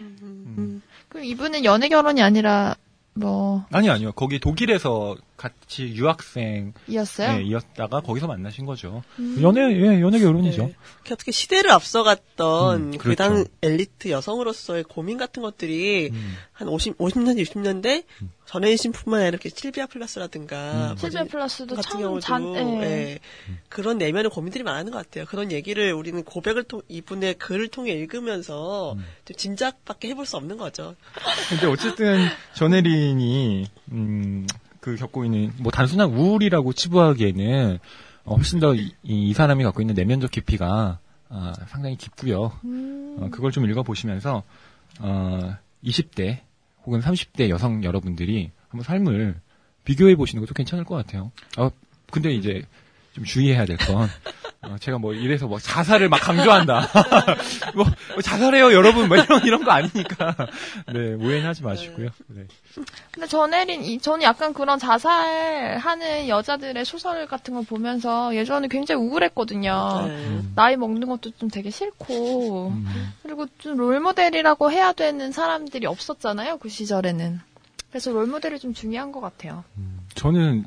그럼 1.12 1.26
이분은 1.26 1.66
연애 1.66 1.90
결혼이 1.90 2.22
아니라 2.22 2.76
뭐 3.14 3.66
아니 3.72 3.90
아니요. 3.90 4.14
거기 4.14 4.40
독일에서 4.40 5.18
같이 5.42 5.88
유학생 5.96 6.72
이었어요? 6.88 7.40
예, 7.40 7.42
이었다가 7.42 8.02
거기서 8.02 8.28
만나신 8.28 8.68
거죠. 8.68 9.02
음. 9.18 9.40
연애 9.42 9.62
예, 9.62 10.00
연애 10.00 10.20
결혼이죠. 10.20 10.68
네. 10.68 10.76
그 11.04 11.14
어떻게 11.16 11.32
시대를 11.32 11.72
앞서갔던 11.72 12.94
음, 12.94 12.98
그당 13.00 13.34
그렇죠. 13.34 13.50
엘리트 13.64 14.10
여성으로서의 14.12 14.84
고민 14.84 15.18
같은 15.18 15.42
것들이 15.42 16.12
음. 16.14 16.36
한 16.52 16.68
50, 16.68 17.00
50년대, 17.00 17.44
60년대 17.44 18.04
전혜인신뿐만 18.46 19.22
아니라 19.22 19.30
이렇게 19.30 19.50
칠비아 19.50 19.88
플러스라든가 19.88 20.92
음. 20.92 20.98
실제 20.98 21.24
플러스도 21.24 21.76
같은 21.76 21.90
참 21.90 22.02
경우도 22.02 22.20
잔, 22.20 22.56
예. 22.56 22.84
예, 22.84 23.20
그런 23.68 23.98
내면의 23.98 24.30
고민들이 24.30 24.64
많은 24.64 24.92
것 24.92 25.00
같아요. 25.00 25.26
그런 25.26 25.52
얘기를 25.52 25.92
우리는 25.94 26.24
고백을 26.24 26.66
통 26.66 26.82
이분의 26.88 27.36
글을 27.36 27.70
통해 27.70 27.94
읽으면서 27.94 28.94
음. 28.94 29.04
좀 29.26 29.36
짐작밖에 29.36 30.10
해볼 30.10 30.28
수 30.28 30.38
없는 30.38 30.58
거죠. 30.58 30.96
근데 31.50 31.66
어쨌든 31.66 32.28
전혜린이 32.54 33.66
음, 33.92 34.46
그 34.82 34.96
겪고 34.96 35.24
있는 35.24 35.54
뭐 35.60 35.72
단순한 35.72 36.10
우울이라고 36.10 36.74
치부하기에는 36.74 37.80
어, 38.26 38.36
훨씬 38.36 38.60
더이 38.60 39.34
사람이 39.34 39.64
갖고 39.64 39.82
있는 39.82 39.96
내면적 39.96 40.32
깊이가 40.32 41.00
아, 41.30 41.54
상당히 41.68 41.96
깊고요. 41.96 42.52
음. 42.66 43.18
어, 43.20 43.30
그걸 43.32 43.52
좀 43.52 43.70
읽어보시면서 43.70 44.44
어, 45.00 45.56
20대 45.84 46.40
혹은 46.86 47.00
30대 47.00 47.50
여성 47.50 47.84
여러분들이 47.84 48.52
한번 48.68 48.84
삶을 48.84 49.40
비교해 49.86 50.16
보시는 50.16 50.44
것도 50.44 50.54
괜찮을 50.54 50.84
것 50.84 50.96
같아요. 50.96 51.32
어, 51.58 51.70
근데 52.12 52.34
이제 52.34 52.64
좀 53.14 53.24
주의해야 53.24 53.66
될 53.66 53.78
건, 53.78 54.04
어, 54.04 54.08
제가 54.80 55.00
뭐 55.00 55.14
이래서 55.14 55.48
뭐 55.48 55.60
자살을 55.60 56.08
막 56.08 56.18
강조한다. 56.22 56.88
뭐, 57.74 57.84
뭐 58.14 58.22
자살해요 58.22 58.74
여러분, 58.74 59.08
뭐 59.08 59.18
이런 59.18 59.44
이런 59.44 59.64
거 59.64 59.72
아니니까. 59.72 60.36
네 60.94 61.14
오해는 61.16 61.46
하지 61.48 61.64
마시고요. 61.64 62.10
네. 62.28 62.46
근데 63.12 63.28
전혜린, 63.28 63.84
이- 63.84 63.98
저는 64.00 64.22
약간 64.22 64.54
그런 64.54 64.78
자살하는 64.78 66.28
여자들의 66.28 66.86
소설 66.86 67.26
같은 67.26 67.56
걸 67.56 67.64
보면서 67.66 68.36
예전에 68.36 68.68
굉장히 68.68 69.02
우울했거든요. 69.02 70.04
네. 70.08 70.40
나이 70.54 70.78
먹는 70.78 71.08
것도 71.08 71.32
좀 71.40 71.50
되게 71.50 71.72
싫고, 71.72 72.68
음, 72.70 73.14
그리고 73.24 73.48
좀 73.58 73.78
롤모델이라고 73.78 74.72
해야 74.72 74.94
되는 74.94 75.32
사람들이 75.32 75.88
없었잖아요, 75.88 76.58
그 76.60 76.70
시절에는. 76.70 77.40
그래서 77.90 78.12
롤모델이 78.12 78.60
좀 78.60 78.74
중요한 78.76 79.12
것 79.12 79.22
같아요. 79.22 79.64
저는 80.14 80.66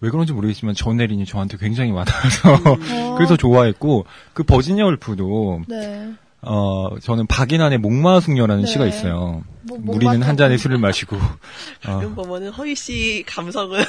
왜 0.00 0.10
그런지 0.10 0.32
모르겠지만 0.32 0.74
전혜린이 0.74 1.24
저한테 1.26 1.56
굉장히 1.58 1.90
와닿아서 1.90 2.54
어. 2.54 3.14
그래서 3.16 3.36
좋아했고 3.36 4.06
그 4.32 4.42
버지니아 4.42 4.86
울프도 4.86 5.62
네. 5.68 6.12
어 6.42 6.98
저는 7.02 7.26
박인환의 7.26 7.78
목마숙녀라는 7.78 8.64
네. 8.64 8.70
시가 8.70 8.86
있어요. 8.86 9.42
뭐, 9.62 9.78
뭐 9.78 9.94
우리는 9.94 10.22
한 10.22 10.36
잔의. 10.38 10.56
술을 10.56 10.78
마시고 10.78 11.16
어, 11.86 11.98
지금 12.00 12.14
보면은 12.14 12.50
허희 12.50 12.74
씨 12.74 13.22
감성은 13.26 13.82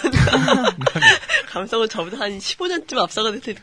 감성은 1.49 1.87
저보다 1.87 2.19
한 2.19 2.37
15년쯤 2.37 2.97
앞서가는 2.97 3.39
느낌. 3.39 3.55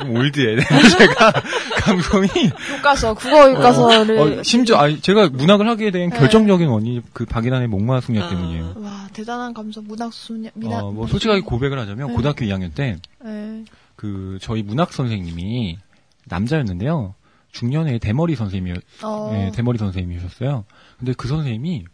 좀 0.00 0.16
올드해 0.16 0.56
제가 0.98 1.32
감성이 1.76 2.28
교과서, 2.68 3.14
국어 3.14 3.52
교과서를. 3.54 4.18
어, 4.18 4.42
심지어 4.42 4.76
아니, 4.76 5.00
제가 5.00 5.28
문학을 5.28 5.68
하게 5.68 5.90
된 5.90 6.10
네. 6.10 6.18
결정적인 6.18 6.68
원인이 6.68 7.02
그 7.12 7.26
박인환의 7.26 7.68
목마숙녀 7.68 8.24
아. 8.24 8.28
때문이에요. 8.28 8.74
와, 8.78 9.08
대단한 9.12 9.52
감성, 9.54 9.84
문학 9.86 10.12
소녀, 10.12 10.50
미나. 10.54 10.80
어, 10.80 10.90
뭐 10.90 11.06
솔직하게 11.06 11.40
고백을 11.42 11.78
하자면 11.78 12.08
네. 12.08 12.14
고등학교 12.14 12.44
2학년 12.46 12.74
때 12.74 12.96
네. 13.22 13.64
그 13.96 14.38
저희 14.40 14.62
문학 14.62 14.92
선생님이 14.92 15.78
남자였는데요. 16.26 17.14
중년의 17.52 17.98
대머리 17.98 18.36
선생님이었 18.36 18.82
어. 19.04 19.30
네, 19.32 19.50
대머리 19.52 19.78
선생님이셨어요. 19.78 20.64
근데 20.98 21.12
그 21.12 21.28
선생님이 21.28 21.84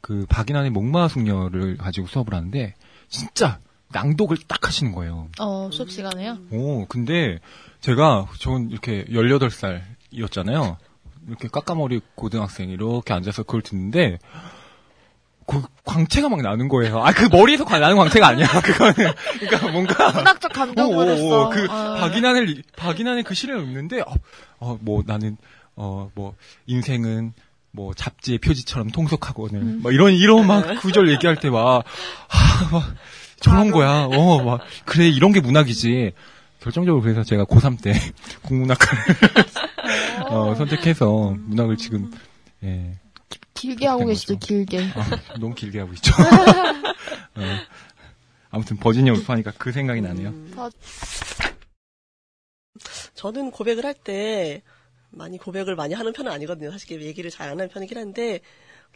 그 0.00 0.26
박인환의 0.28 0.70
목마 0.70 1.08
숙녀를 1.08 1.76
가지고 1.76 2.06
수업을 2.06 2.34
하는데 2.34 2.74
진짜 3.08 3.58
낭독을 3.90 4.36
딱 4.46 4.66
하시는 4.66 4.92
거예요. 4.92 5.28
어, 5.40 5.70
수업 5.72 5.90
시간에요? 5.90 6.38
오, 6.50 6.86
근데 6.86 7.38
제가 7.80 8.26
전 8.38 8.70
이렇게 8.70 9.04
18살이었잖아요. 9.04 10.76
이렇게 11.26 11.48
까까머리 11.48 12.00
고등학생 12.14 12.70
이렇게 12.70 13.12
앉아서 13.12 13.42
그걸 13.42 13.62
듣는데 13.62 14.18
그 15.50 15.62
광채가 15.84 16.28
막 16.28 16.42
나는 16.42 16.68
거예요. 16.68 17.02
아, 17.02 17.10
그 17.12 17.24
머리에서 17.34 17.64
과- 17.64 17.78
나는 17.78 17.96
광채가 17.96 18.26
아니야. 18.28 18.46
그거는 18.60 18.94
그러니까 19.40 19.68
뭔가 19.72 20.12
문학적 20.12 20.52
감동을 20.52 21.08
했어. 21.08 21.48
그 21.48 21.64
어. 21.64 21.94
박인환을 21.94 22.62
박인환의 22.76 23.24
그 23.24 23.34
시를 23.34 23.62
읽는데 23.62 24.00
어, 24.02 24.14
어, 24.58 24.78
뭐 24.82 25.02
나는 25.06 25.36
어 25.74 26.10
뭐 26.14 26.34
인생은 26.66 27.32
뭐 27.70 27.94
잡지의 27.94 28.38
표지처럼 28.38 28.90
통속하고는 28.90 29.60
음. 29.62 29.80
막 29.82 29.94
이런 29.94 30.12
이런 30.12 30.46
막 30.46 30.80
구절 30.80 31.08
얘기할 31.10 31.36
때막 31.36 31.84
막 32.72 32.94
저런 33.40 33.70
거야. 33.70 34.06
어 34.12 34.42
막 34.42 34.60
그래 34.84 35.08
이런 35.08 35.32
게 35.32 35.40
문학이지. 35.40 36.12
결정적으로 36.60 37.00
그래서 37.02 37.22
제가 37.22 37.44
고3 37.44 37.80
때 37.80 37.92
국문학과를 38.42 39.04
어, 40.28 40.54
선택해서 40.56 41.34
문학을 41.46 41.76
지금 41.76 42.10
예 42.64 42.94
길게 43.54 43.86
하고 43.86 44.00
된 44.00 44.08
계시죠, 44.08 44.34
거죠. 44.34 44.46
길게. 44.46 44.78
아, 44.94 45.34
너무 45.40 45.54
길게 45.54 45.80
하고 45.80 45.92
있죠. 45.94 46.12
어, 47.34 47.42
아무튼 48.50 48.76
버지니아 48.78 49.12
울프하니까 49.14 49.52
그 49.58 49.72
생각이 49.72 50.00
나네요. 50.00 50.32
더- 50.54 50.70
저는 53.14 53.50
고백을 53.50 53.84
할 53.84 53.94
때 53.94 54.62
많이 55.10 55.38
고백을 55.38 55.74
많이 55.74 55.94
하는 55.94 56.12
편은 56.12 56.30
아니거든요. 56.30 56.70
사실 56.70 57.02
얘기를 57.02 57.30
잘 57.30 57.48
안 57.48 57.52
하는 57.58 57.68
편이긴 57.68 57.98
한데 57.98 58.40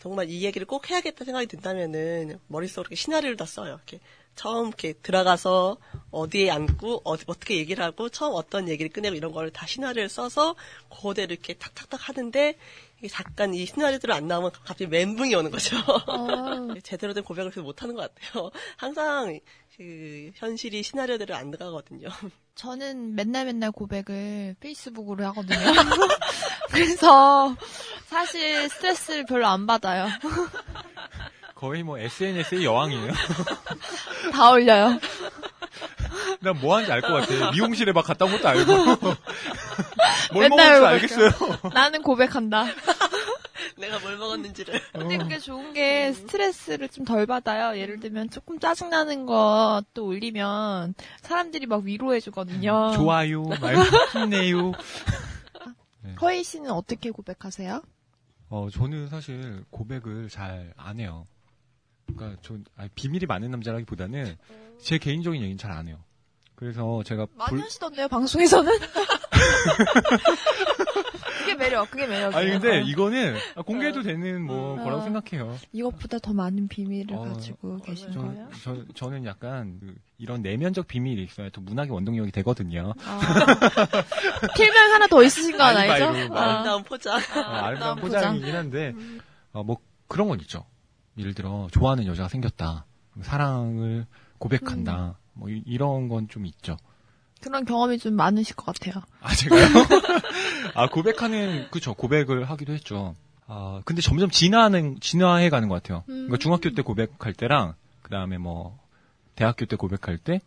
정말 0.01 0.31
이 0.31 0.45
얘기를 0.45 0.67
꼭 0.67 0.89
해야겠다 0.91 1.25
생각이 1.25 1.47
든다면은 1.47 2.39
머릿속으로 2.49 2.83
이렇게 2.85 2.97
시나리오를 2.97 3.37
다 3.37 3.45
써요. 3.47 3.75
이렇게 3.75 3.99
처음 4.35 4.69
이렇게 4.69 4.93
들어가서 4.95 5.77
어디에 6.11 6.51
앉고 6.51 7.03
어, 7.05 7.17
떻게 7.17 7.57
얘기를 7.57 7.83
하고 7.85 8.09
처음 8.09 8.35
어떤 8.35 8.69
얘기를 8.69 8.91
꺼내고 8.91 9.15
이런 9.17 9.33
거를 9.33 9.51
다 9.51 9.67
시나리오를 9.67 10.09
써서 10.09 10.55
그대로 10.91 11.33
이렇게 11.33 11.55
탁탁탁 11.55 12.09
하는데 12.09 12.57
잠깐 13.09 13.53
이 13.55 13.67
시나리오대로 13.67 14.15
안 14.15 14.27
나오면 14.29 14.53
갑자기 14.53 14.87
멘붕이 14.87 15.35
오는 15.35 15.51
거죠. 15.51 15.77
어. 16.07 16.69
제대로 16.83 17.13
된 17.15 17.25
고백을 17.25 17.51
계속 17.51 17.63
못하는 17.65 17.95
것 17.95 18.13
같아요. 18.15 18.51
항상 18.77 19.39
그 19.77 20.31
현실이 20.37 20.83
시나리오대로 20.83 21.35
안 21.35 21.51
들어가거든요. 21.51 22.09
저는 22.55 23.15
맨날 23.15 23.47
맨날 23.47 23.73
고백을 23.73 24.57
페이스북으로 24.61 25.25
하거든요. 25.27 25.59
그래서 26.71 27.57
사실 28.07 28.69
스트레스를 28.69 29.25
별로 29.25 29.47
안 29.47 29.67
받아요. 29.67 30.07
거의 31.55 31.83
뭐 31.83 31.99
SNS의 31.99 32.65
여왕이에요. 32.65 33.13
다 34.33 34.51
올려요. 34.51 34.99
난 36.41 36.57
뭐 36.61 36.75
하는지 36.75 36.93
알 36.93 37.01
것 37.01 37.09
같아. 37.13 37.53
미용실에 37.53 37.93
막 37.93 38.05
갔다 38.05 38.25
온 38.27 38.33
것도 38.33 38.49
알고. 38.49 38.73
뭘 40.33 40.49
먹었는지. 40.49 40.87
알겠어요. 40.87 41.31
나는 41.75 42.03
고백한다. 42.03 42.65
내가 43.79 43.99
뭘 44.01 44.17
먹었는지를. 44.19 44.81
근데 44.93 45.19
그게 45.19 45.39
좋은 45.39 45.73
게 45.73 46.13
스트레스를 46.13 46.89
좀 46.89 47.05
덜 47.05 47.27
받아요. 47.27 47.79
예를 47.79 48.01
들면 48.01 48.31
조금 48.31 48.59
짜증나는 48.59 49.27
것도 49.27 50.05
올리면 50.07 50.95
사람들이 51.21 51.67
막 51.67 51.83
위로해주거든요. 51.83 52.93
좋아요, 52.95 53.43
말 53.61 53.77
힘내요. 54.13 54.73
허희 56.21 56.43
씨는 56.45 56.71
어떻게 56.71 57.11
고백하세요? 57.11 57.83
어, 58.51 58.69
저는 58.73 59.09
사실 59.09 59.65
고백을 59.71 60.29
잘 60.29 60.73
안 60.77 61.01
해요. 61.01 61.27
그러니까 62.15 62.41
전 62.43 62.65
아니, 62.77 62.89
비밀이 62.91 63.27
많은 63.27 63.51
남자라기보다는 63.51 64.37
제 64.81 64.99
개인적인 64.99 65.41
얘기는 65.41 65.57
잘 65.59 65.71
안 65.73 65.89
해요. 65.89 65.99
그래서 66.55 67.03
제가 67.05 67.27
많이 67.35 67.51
불- 67.51 67.61
하시던데요, 67.63 68.09
방송에서는? 68.09 68.71
그게 71.41 71.55
매력, 71.57 71.91
그게 71.91 72.07
매력이에요. 72.07 72.37
아니 72.37 72.51
근데 72.51 72.79
어. 72.79 72.81
이거는 72.83 73.37
공개해도 73.67 74.01
어. 74.01 74.03
되는 74.03 74.43
뭐 74.43 74.75
어. 74.81 74.85
거라고 74.85 75.03
생각해요. 75.03 75.59
이것보다 75.73 76.19
더 76.19 76.33
많은 76.33 76.69
비밀을 76.69 77.15
어, 77.17 77.21
가지고 77.23 77.79
계신 77.83 78.13
저, 78.13 78.21
거예요? 78.21 78.49
저, 78.63 78.85
저는 78.95 79.25
약간 79.25 79.79
그 79.81 79.95
이런 80.19 80.43
내면적 80.43 80.87
비밀이 80.87 81.23
있어야 81.25 81.51
또 81.51 81.61
문학의 81.61 81.93
원동력이 81.93 82.31
되거든요. 82.33 82.95
아. 83.05 83.21
필명 84.57 84.93
하나 84.95 85.07
더 85.09 85.23
있으신 85.23 85.57
거 85.57 85.65
아니죠? 85.65 86.29
막. 86.29 86.37
아. 86.39 86.51
아름다운 86.53 86.83
포장. 86.85 87.17
어, 87.19 87.41
아름다운 87.41 87.99
포장이긴 87.99 88.55
한데 88.55 88.95
어, 89.53 89.63
뭐 89.65 89.79
그런 90.09 90.29
건 90.29 90.41
있죠. 90.41 90.65
예를 91.19 91.35
들어 91.35 91.69
좋아하는 91.73 92.07
여자가 92.07 92.29
생겼다. 92.29 92.87
사랑을 93.21 94.07
고백한다. 94.39 95.19
뭐 95.35 95.49
이, 95.51 95.77
런 95.79 96.09
건 96.09 96.29
좀 96.29 96.47
있죠. 96.47 96.77
그런 97.43 97.65
경험이 97.65 97.99
좀 97.99 98.15
많으실 98.15 98.57
것 98.57 98.67
같아요. 98.67 99.03
아 99.21 99.35
제가요? 99.35 99.67
아 100.75 100.89
고백하는 100.89 101.69
그쵸 101.71 101.93
고백을 101.95 102.45
하기도 102.49 102.73
했죠. 102.73 103.15
아 103.47 103.83
근데 103.85 104.01
점점 104.01 104.31
진화하는 104.31 104.99
진화해 105.01 105.51
가는 105.51 105.69
것 105.69 105.83
같아요. 105.83 106.05
그러니까 106.07 106.39
중학교 106.39 106.71
때 106.71 106.83
고백할 106.83 107.35
때랑 107.37 107.75
그 108.03 108.11
다음에 108.11 108.39
뭐 108.39 108.79
대학교 109.35 109.67
때 109.67 109.77
고백할 109.77 110.19
때 110.19 110.41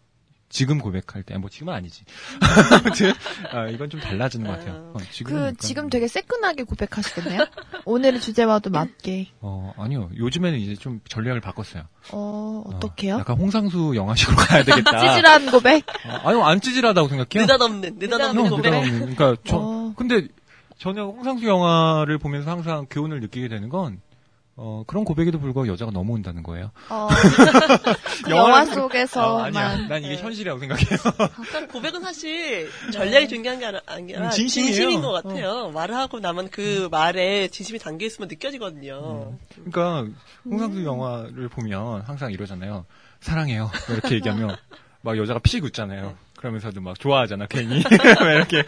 지금 0.56 0.80
고백할 0.80 1.24
때 1.24 1.36
뭐 1.38 1.50
지금은 1.50 1.74
아니지. 1.74 2.06
아무튼 2.72 3.12
아, 3.52 3.68
이건 3.68 3.90
좀 3.90 4.00
달라지는 4.00 4.48
것 4.48 4.58
같아요. 4.58 4.94
어, 4.94 4.98
지금은 5.12 5.52
그 5.52 5.58
지금 5.58 5.90
되게 5.90 6.08
새끈하게 6.08 6.64
고백하시겠네요? 6.64 7.46
오늘의 7.84 8.22
주제와도 8.22 8.70
맞게. 8.70 9.32
어 9.42 9.74
아니요 9.78 10.10
요즘에는 10.18 10.58
이제 10.58 10.76
좀 10.76 11.02
전략을 11.10 11.42
바꿨어요. 11.42 11.84
어, 12.12 12.64
어, 12.66 12.70
어떻게요? 12.74 13.18
약간 13.20 13.38
홍상수 13.38 13.94
영화식으로 13.96 14.38
가야 14.38 14.64
되겠다. 14.64 14.98
찌질한 14.98 15.52
고백? 15.52 15.84
어, 16.08 16.30
아니요 16.30 16.44
안 16.46 16.62
찌질하다고 16.62 17.10
생각해요. 17.10 17.42
느닷없는, 17.46 17.96
느닷없는 18.00 18.44
형, 18.46 18.50
고백. 18.50 18.70
느닷없는. 18.72 19.16
그러니까 19.16 19.42
저 19.46 19.58
어. 19.58 19.94
근데 19.98 20.30
저는 20.78 21.04
홍상수 21.04 21.46
영화를 21.48 22.18
보면서 22.18 22.50
항상 22.52 22.86
교훈을 22.90 23.20
느끼게 23.20 23.50
되는 23.50 23.68
건 23.68 24.00
어, 24.58 24.84
그런 24.88 25.04
고백에도 25.04 25.38
불구하고 25.40 25.68
여자가 25.72 25.92
넘어온다는 25.92 26.42
거예요. 26.42 26.72
어, 26.90 27.10
그 28.24 28.30
영화 28.32 28.64
속에서만. 28.66 29.56
아, 29.56 29.70
아니야. 29.72 29.88
난 29.88 30.04
이게 30.04 30.16
네. 30.16 30.22
현실이라고 30.22 30.60
생각해요. 30.62 30.98
그러니까 30.98 31.68
고백은 31.74 32.02
사실 32.02 32.70
전략이 32.94 33.28
중요한 33.28 33.60
게 33.60 33.66
아니- 33.66 33.80
아니라 33.86 34.26
음, 34.28 34.30
진심이에요. 34.32 34.74
진심인 34.74 35.02
것 35.02 35.12
같아요. 35.12 35.72
말을 35.72 35.96
하고 35.96 36.20
나면 36.22 36.50
그 36.52 36.88
말에 36.90 37.50
진심이 37.50 37.80
담겨 37.80 38.06
있으면 38.06 38.30
느껴지거든요. 38.30 39.38
그러니까 39.56 40.06
홍상수 40.46 40.86
영화를 40.86 41.50
보면 41.50 42.02
항상 42.02 42.32
이러잖아요. 42.32 42.86
사랑해요. 43.20 43.70
뭐 43.88 43.96
이렇게 43.98 44.16
얘기하면 44.16 44.56
막 45.02 45.18
여자가 45.18 45.40
피식 45.40 45.66
웃잖아요. 45.66 46.16
그러면서도 46.38 46.80
막 46.80 46.98
좋아하잖아 47.00 47.48
괜히 47.48 47.82
막 48.20 48.32
이렇게 48.32 48.64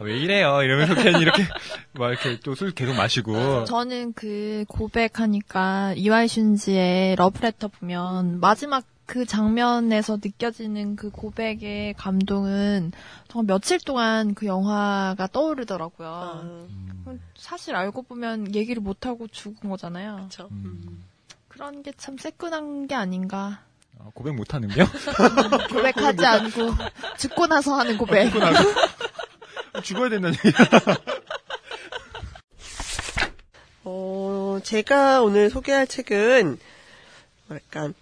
왜 0.00 0.18
이래요 0.18 0.62
이러면서 0.62 0.94
괜히 0.94 1.20
이렇게 1.20 1.42
막 1.92 2.10
이렇게 2.10 2.38
또 2.40 2.54
술 2.54 2.72
계속 2.72 2.94
마시고 2.94 3.64
저는 3.64 4.12
그 4.14 4.64
고백하니까 4.68 5.94
이와이 5.96 6.26
슌지의 6.26 7.16
러브레터 7.16 7.68
보면 7.68 8.40
마지막 8.40 8.84
그 9.06 9.24
장면에서 9.26 10.18
느껴지는 10.22 10.94
그 10.96 11.10
고백의 11.10 11.94
감동은 11.94 12.92
정말 13.28 13.46
며칠 13.46 13.80
동안 13.80 14.34
그 14.34 14.46
영화가 14.46 15.26
떠오르더라고요. 15.32 16.08
아, 16.08 16.40
음, 16.44 17.20
사실 17.36 17.74
알고 17.74 18.02
보면 18.02 18.54
얘기를 18.54 18.80
못하고 18.80 19.26
죽은 19.26 19.68
거잖아요. 19.68 20.14
그렇죠. 20.16 20.48
음. 20.52 21.02
그런 21.48 21.82
게 21.82 21.90
참 21.98 22.16
새끈한 22.18 22.86
게 22.86 22.94
아닌가. 22.94 23.58
어, 23.98 24.10
고백 24.14 24.34
못하는데요? 24.36 24.86
고백하지 25.70 26.24
않고 26.24 26.70
죽고 27.18 27.48
나서 27.48 27.74
하는 27.74 27.98
고백. 27.98 28.30
죽어야 29.82 30.08
된다는 30.08 30.36
얘기. 30.44 30.56
어, 33.84 34.58
제가 34.62 35.22
오늘 35.22 35.50
소개할 35.50 35.86
책은 35.86 36.58
뭐랄까 37.46 37.92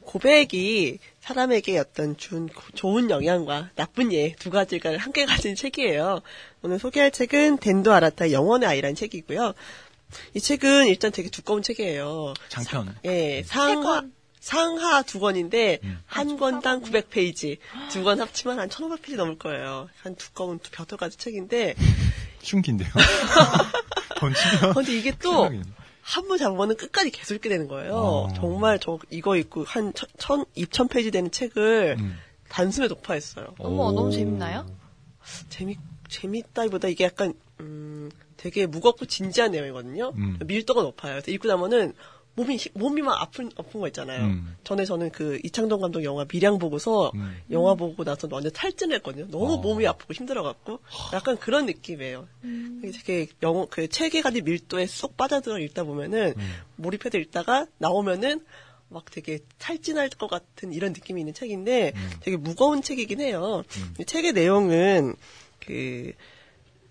고백이 0.00 0.98
사람에게 1.20 1.78
어떤 1.78 2.16
준 2.16 2.48
좋은 2.74 3.08
영향과 3.08 3.70
나쁜 3.76 4.12
예 4.12 4.34
두 4.38 4.50
가지를 4.50 4.98
함께 4.98 5.24
가진 5.24 5.54
책이에요. 5.54 6.20
오늘 6.62 6.78
소개할 6.78 7.10
책은 7.12 7.58
덴도 7.58 7.92
아라타 7.92 8.32
영원의 8.32 8.68
아이라는 8.68 8.96
책이고요. 8.96 9.54
이 10.34 10.40
책은 10.40 10.88
일단 10.88 11.12
되게 11.12 11.30
두꺼운 11.30 11.62
책이에요. 11.62 12.34
장편. 12.48 12.96
예, 13.04 13.42
상하 13.46 14.02
상하 14.42 15.02
두 15.02 15.20
권인데 15.20 15.78
음. 15.84 16.00
한 16.04 16.36
권당 16.36 16.82
900페이지, 16.82 17.58
두 17.92 18.02
권 18.02 18.20
합치면 18.20 18.58
한 18.58 18.68
1,500페이지 18.68 19.14
넘을 19.14 19.38
거예요. 19.38 19.88
한 20.02 20.16
두꺼운 20.16 20.58
벼슬가지 20.58 21.16
책인데 21.16 21.76
흉기인데요. 22.42 22.88
던지면. 24.18 24.70
어, 24.70 24.72
근데 24.74 24.96
이게 24.98 25.12
또 25.16 25.48
한 26.04 26.26
번 26.26 26.36
잡으면 26.38 26.76
끝까지 26.76 27.10
계속 27.12 27.34
읽게 27.34 27.48
되는 27.48 27.68
거예요. 27.68 27.94
어. 27.94 28.28
정말 28.34 28.80
저 28.80 28.98
이거 29.10 29.36
읽고 29.36 29.62
한 29.62 29.94
천, 29.94 30.08
천, 30.18 30.44
2천 30.56 30.90
페이지 30.90 31.12
되는 31.12 31.30
책을 31.30 31.94
음. 32.00 32.18
단숨에 32.48 32.88
독파했어요. 32.88 33.54
어머, 33.58 33.84
오. 33.84 33.92
너무 33.92 34.10
재밌나요? 34.10 34.66
재밌 35.50 35.78
재밌다기보다 36.08 36.88
이게 36.88 37.04
약간 37.04 37.34
음, 37.60 38.10
되게 38.36 38.66
무겁고 38.66 39.06
진지한 39.06 39.52
내용이거든요. 39.52 40.12
음. 40.16 40.38
밀도가 40.44 40.82
높아요. 40.82 41.12
그래서 41.12 41.30
읽고 41.30 41.46
나면은 41.46 41.94
몸이 42.34 42.56
히- 42.56 42.70
몸이 42.74 43.02
막 43.02 43.20
아픈 43.20 43.50
아픈 43.58 43.80
거 43.80 43.86
있잖아요. 43.88 44.24
음. 44.24 44.56
전에 44.64 44.84
저는 44.86 45.10
그 45.10 45.38
이창동 45.44 45.80
감독 45.82 46.02
영화 46.04 46.24
미량 46.30 46.58
보고서 46.58 47.12
음. 47.14 47.36
영화 47.50 47.74
보고 47.74 48.04
나서 48.04 48.26
완전 48.30 48.50
탈진을 48.52 48.96
했거든요. 48.96 49.26
너무 49.30 49.54
어. 49.54 49.56
몸이 49.58 49.86
아프고 49.86 50.14
힘들어갖고 50.14 50.78
약간 51.12 51.36
그런 51.36 51.66
느낌이에요. 51.66 52.26
되게 52.82 53.26
영어 53.42 53.66
그 53.68 53.86
책에 53.88 54.22
가진 54.22 54.44
밀도에 54.44 54.86
쏙 54.86 55.16
빠져들어 55.16 55.58
읽다 55.58 55.84
보면은 55.84 56.32
음. 56.36 56.54
몰입해서 56.76 57.18
읽다가 57.18 57.66
나오면은 57.78 58.44
막 58.88 59.04
되게 59.10 59.38
탈진할 59.58 60.08
것 60.10 60.28
같은 60.28 60.72
이런 60.72 60.92
느낌이 60.92 61.20
있는 61.20 61.34
책인데 61.34 61.92
음. 61.94 62.10
되게 62.20 62.36
무거운 62.36 62.82
책이긴 62.82 63.20
해요. 63.20 63.62
이 63.98 64.04
책의 64.04 64.32
내용은 64.32 65.14
그 65.64 66.12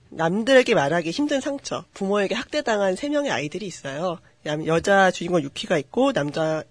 남들에게 0.09 0.73
말하기 0.75 1.09
힘든 1.11 1.39
상처, 1.41 1.85
부모에게 1.93 2.35
학대당한 2.35 2.95
세 2.95 3.07
명의 3.09 3.31
아이들이 3.31 3.65
있어요. 3.65 4.19
남- 4.43 4.65
여자 4.65 5.11
주인공 5.11 5.41
유키가 5.41 5.77
있고 5.77 6.13
남자 6.13 6.63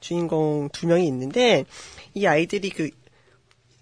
주인공 0.00 0.68
두 0.72 0.86
명이 0.86 1.06
있는데 1.06 1.64
이 2.14 2.26
아이들이 2.26 2.70
그, 2.70 2.90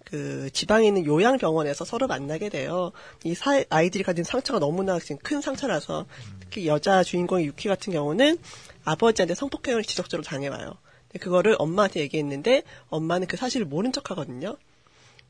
그 0.05 0.49
지방에 0.53 0.87
있는 0.87 1.05
요양병원에서 1.05 1.83
서로 1.85 2.07
만나게 2.07 2.49
돼요. 2.49 2.91
이 3.23 3.33
사- 3.35 3.63
아이들이 3.69 4.03
가진 4.03 4.23
상처가 4.23 4.59
너무나 4.59 4.99
지금 4.99 5.17
큰 5.17 5.41
상처라서 5.41 6.05
특히 6.39 6.67
여자 6.67 7.03
주인공의 7.03 7.45
유키 7.47 7.67
같은 7.67 7.91
경우는 7.93 8.37
아버지한테 8.83 9.35
성폭행을 9.35 9.83
지속적으로 9.83 10.23
당해와요. 10.23 10.73
그거를 11.19 11.55
엄마한테 11.59 12.01
얘기했는데 12.01 12.63
엄마는 12.89 13.27
그 13.27 13.37
사실을 13.37 13.65
모른 13.65 13.91
척 13.91 14.11
하거든요. 14.11 14.57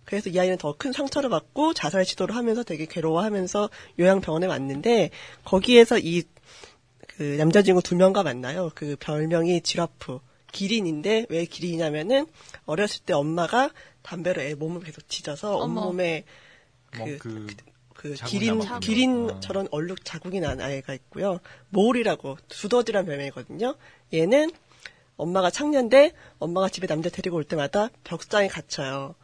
그래서 0.03 0.29
이 0.29 0.39
아이는 0.39 0.57
더 0.57 0.73
큰 0.77 0.91
상처를 0.91 1.29
받고 1.29 1.73
자살 1.73 2.05
시도를 2.05 2.35
하면서 2.35 2.63
되게 2.63 2.85
괴로워하면서 2.85 3.69
요양병원에 3.99 4.45
왔는데 4.47 5.09
거기에서 5.45 5.97
이 5.99 6.23
그 7.17 7.23
남자 7.37 7.61
주인공 7.61 7.81
두 7.81 7.95
명과 7.95 8.23
만나요. 8.23 8.71
그 8.75 8.95
별명이 8.99 9.61
지라프 9.61 10.19
기린인데 10.51 11.27
왜 11.29 11.45
기린이냐면은 11.45 12.27
어렸을 12.65 13.03
때 13.03 13.13
엄마가 13.13 13.71
담배로 14.01 14.41
애 14.41 14.53
몸을 14.55 14.81
계속 14.81 15.07
찢어서 15.09 15.57
어머. 15.57 15.81
온몸에 15.81 16.23
뭐 16.97 17.05
그, 17.05 17.17
그, 17.17 17.47
그 17.93 18.13
기린 18.13 18.59
남았군요. 18.59 18.79
기린처럼 18.79 19.67
얼룩 19.71 20.05
자국이 20.05 20.39
난 20.39 20.61
아이가 20.61 20.93
있고요. 20.93 21.39
모울이라고 21.69 22.37
두더지란 22.47 23.05
별명이거든요. 23.05 23.75
얘는 24.13 24.51
엄마가 25.17 25.49
창녀인데 25.49 26.11
엄마가 26.39 26.69
집에 26.69 26.87
남자 26.87 27.09
데리고 27.09 27.37
올 27.37 27.43
때마다 27.43 27.89
벽상에 28.03 28.47
갇혀요. 28.47 29.15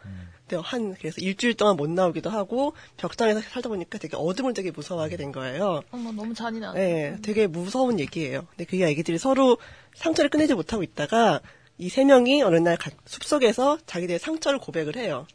근데 0.51 0.61
한 0.67 0.93
그래서 0.95 1.21
일주일 1.21 1.53
동안 1.53 1.77
못 1.77 1.89
나오기도 1.89 2.29
하고 2.29 2.73
벽상에서 2.97 3.39
살다 3.41 3.69
보니까 3.69 3.97
되게 3.97 4.17
어둠을 4.17 4.53
되게 4.53 4.69
무서워하게 4.71 5.15
된 5.15 5.31
거예요. 5.31 5.81
어머, 5.91 6.11
너무 6.11 6.33
잔인하다. 6.33 6.77
네, 6.77 7.15
되게 7.21 7.47
무서운 7.47 7.99
얘기예요. 7.99 8.45
근데 8.49 8.65
그 8.65 8.81
애기들이 8.81 9.17
서로 9.17 9.57
상처를 9.95 10.29
끝내지 10.29 10.53
못하고 10.53 10.83
있다가 10.83 11.39
이 11.77 11.89
세 11.89 12.03
명이 12.03 12.43
어느 12.43 12.57
날 12.57 12.77
가- 12.77 12.91
숲속에서 13.05 13.79
자기들의 13.85 14.19
상처를 14.19 14.59
고백을 14.59 14.97
해요. 14.97 15.25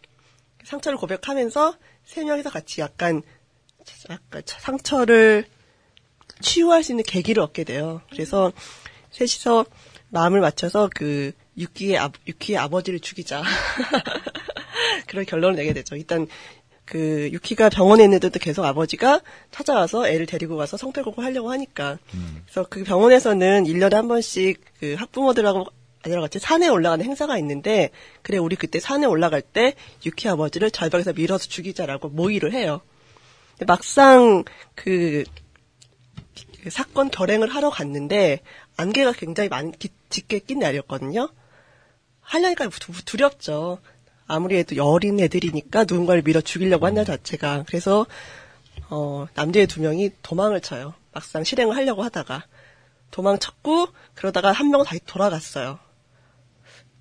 상처를 0.65 0.99
고백하면서 0.99 1.75
세 2.05 2.23
명이서 2.25 2.51
같이 2.51 2.81
약간 2.83 3.23
약간 4.11 4.43
상처를 4.45 5.47
치유할 6.41 6.85
수 6.85 6.93
있는 6.93 7.05
계기를 7.05 7.43
얻게 7.43 7.65
돼요. 7.65 8.03
그래서 8.11 8.53
셋이서 9.13 9.65
마음을 10.11 10.41
맞춰서 10.41 10.89
그 10.95 11.33
유키의 11.57 11.99
아, 11.99 12.11
유키의 12.29 12.59
아버지를 12.59 13.01
죽이자. 13.01 13.43
그런 15.07 15.25
결론을 15.25 15.57
내게 15.57 15.73
되죠. 15.73 15.97
일단 15.97 16.27
그 16.85 17.29
유키가 17.33 17.69
병원에 17.69 18.05
있는데도 18.05 18.39
계속 18.39 18.65
아버지가 18.65 19.21
찾아와서 19.51 20.09
애를 20.09 20.27
데리고 20.27 20.57
가서 20.57 20.77
성패고고 20.77 21.21
하려고 21.23 21.51
하니까. 21.51 21.99
음. 22.15 22.43
그래서 22.45 22.67
그 22.69 22.85
병원에서는 22.85 23.65
1년에 23.65 23.93
한 23.95 24.09
번씩 24.09 24.61
그 24.79 24.95
학부모들하고 24.95 25.67
아니라 26.05 26.21
같이 26.21 26.39
산에 26.39 26.69
올라가는 26.69 27.05
행사가 27.05 27.37
있는데 27.39 27.91
그래 28.23 28.39
우리 28.39 28.55
그때 28.55 28.79
산에 28.79 29.07
올라갈 29.07 29.43
때 29.43 29.75
유키 30.05 30.29
아버지를 30.29 30.71
절벽에서 30.71 31.13
밀어서 31.15 31.49
죽이자라고 31.49 32.11
모의를 32.11 32.53
해요. 32.53 32.81
막상 33.67 34.45
그, 34.77 35.25
그 36.63 36.71
사건 36.71 37.11
결행을 37.11 37.49
하러 37.49 37.71
갔는데 37.71 38.41
안개가 38.77 39.13
굉장히 39.13 39.49
많이 39.49 39.73
기- 39.77 39.89
짙게 40.11 40.39
낀 40.41 40.61
날이었거든요. 40.61 41.29
하려니까 42.21 42.69
두- 42.69 43.05
두렵죠. 43.05 43.79
아무리 44.27 44.57
해도 44.57 44.77
어린 44.85 45.21
애들이니까 45.21 45.85
누군가를 45.85 46.23
밀어 46.23 46.41
죽이려고 46.41 46.87
한다 46.87 47.05
자체가. 47.05 47.65
그래서 47.67 48.07
어, 48.89 49.27
남자애 49.35 49.67
두 49.67 49.81
명이 49.81 50.11
도망을 50.23 50.61
쳐요. 50.61 50.95
막상 51.13 51.45
실행을 51.45 51.77
하려고 51.77 52.03
하다가 52.03 52.45
도망쳤고 53.11 53.89
그러다가 54.15 54.53
한 54.53 54.71
명은 54.71 54.85
다시 54.85 55.01
돌아갔어요. 55.07 55.79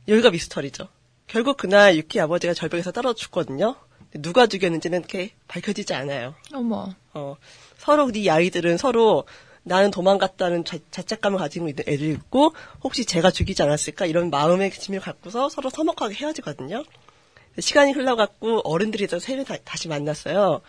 여기가 0.08 0.32
미스터리죠. 0.32 0.88
결국 1.28 1.58
그날 1.58 1.98
유키 1.98 2.20
아버지가 2.20 2.54
절벽에서 2.54 2.92
떨어져 2.92 3.16
죽거든요. 3.16 3.76
누가 4.14 4.48
죽였는지는 4.48 5.00
이렇게 5.00 5.32
밝혀지지 5.48 5.94
않아요. 5.94 6.36
어머. 6.54 6.94
어, 7.14 7.36
서로 7.78 8.10
이 8.14 8.30
아이들은 8.30 8.78
서로 8.78 9.26
나는 9.64 9.90
도망갔다는 9.90 10.64
자, 10.64 10.78
자책감을 10.92 11.40
가지고 11.40 11.68
있는 11.68 11.84
애들 11.88 12.08
있고 12.12 12.54
혹시 12.84 13.04
제가 13.04 13.32
죽이지 13.32 13.64
않았을까 13.64 14.06
이런 14.06 14.30
마음의 14.30 14.72
짐을 14.72 15.00
갖고서 15.00 15.50
서로 15.50 15.70
서먹하게 15.72 16.14
헤어지거든요. 16.14 16.84
시간이 17.60 17.92
흘러갔고 17.94 18.62
어른들이 18.70 19.08
또 19.08 19.20
세명 19.20 19.46
다시 19.64 19.88
만났어요. 19.88 20.62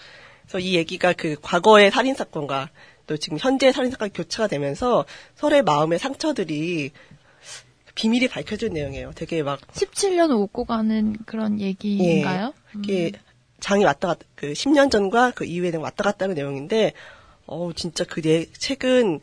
그래서 0.43 0.59
이 0.61 0.75
얘기가 0.77 1.13
그 1.13 1.37
과거의 1.41 1.91
살인 1.91 2.15
사건과 2.15 2.71
또 3.07 3.17
지금 3.17 3.39
현재 3.41 3.73
살인 3.73 3.91
사건 3.91 4.11
교차가 4.11 4.47
되면서 4.49 5.05
서로의 5.35 5.63
마음의 5.63 5.99
상처들이 5.99 6.91
비밀이 7.95 8.29
밝혀진 8.29 8.73
내용이에요. 8.75 9.13
되게 9.15 9.43
막 9.43 9.61
17년 9.73 10.31
오고 10.31 10.65
가는 10.65 11.17
그런 11.25 11.61
얘기인가요? 11.61 12.53
이게 12.83 13.13
장이 13.61 13.85
왔다 13.85 14.09
갔다 14.09 14.27
그 14.35 14.53
10년 14.53 14.91
전과 14.91 15.31
그 15.35 15.45
이후에는 15.45 15.81
왔다 15.81 16.05
갔다 16.05 16.25
하는 16.25 16.35
내용인데 16.35 16.93
어우 17.47 17.73
진짜 17.75 18.05
그 18.05 18.21
내- 18.21 18.45
책은 18.53 19.21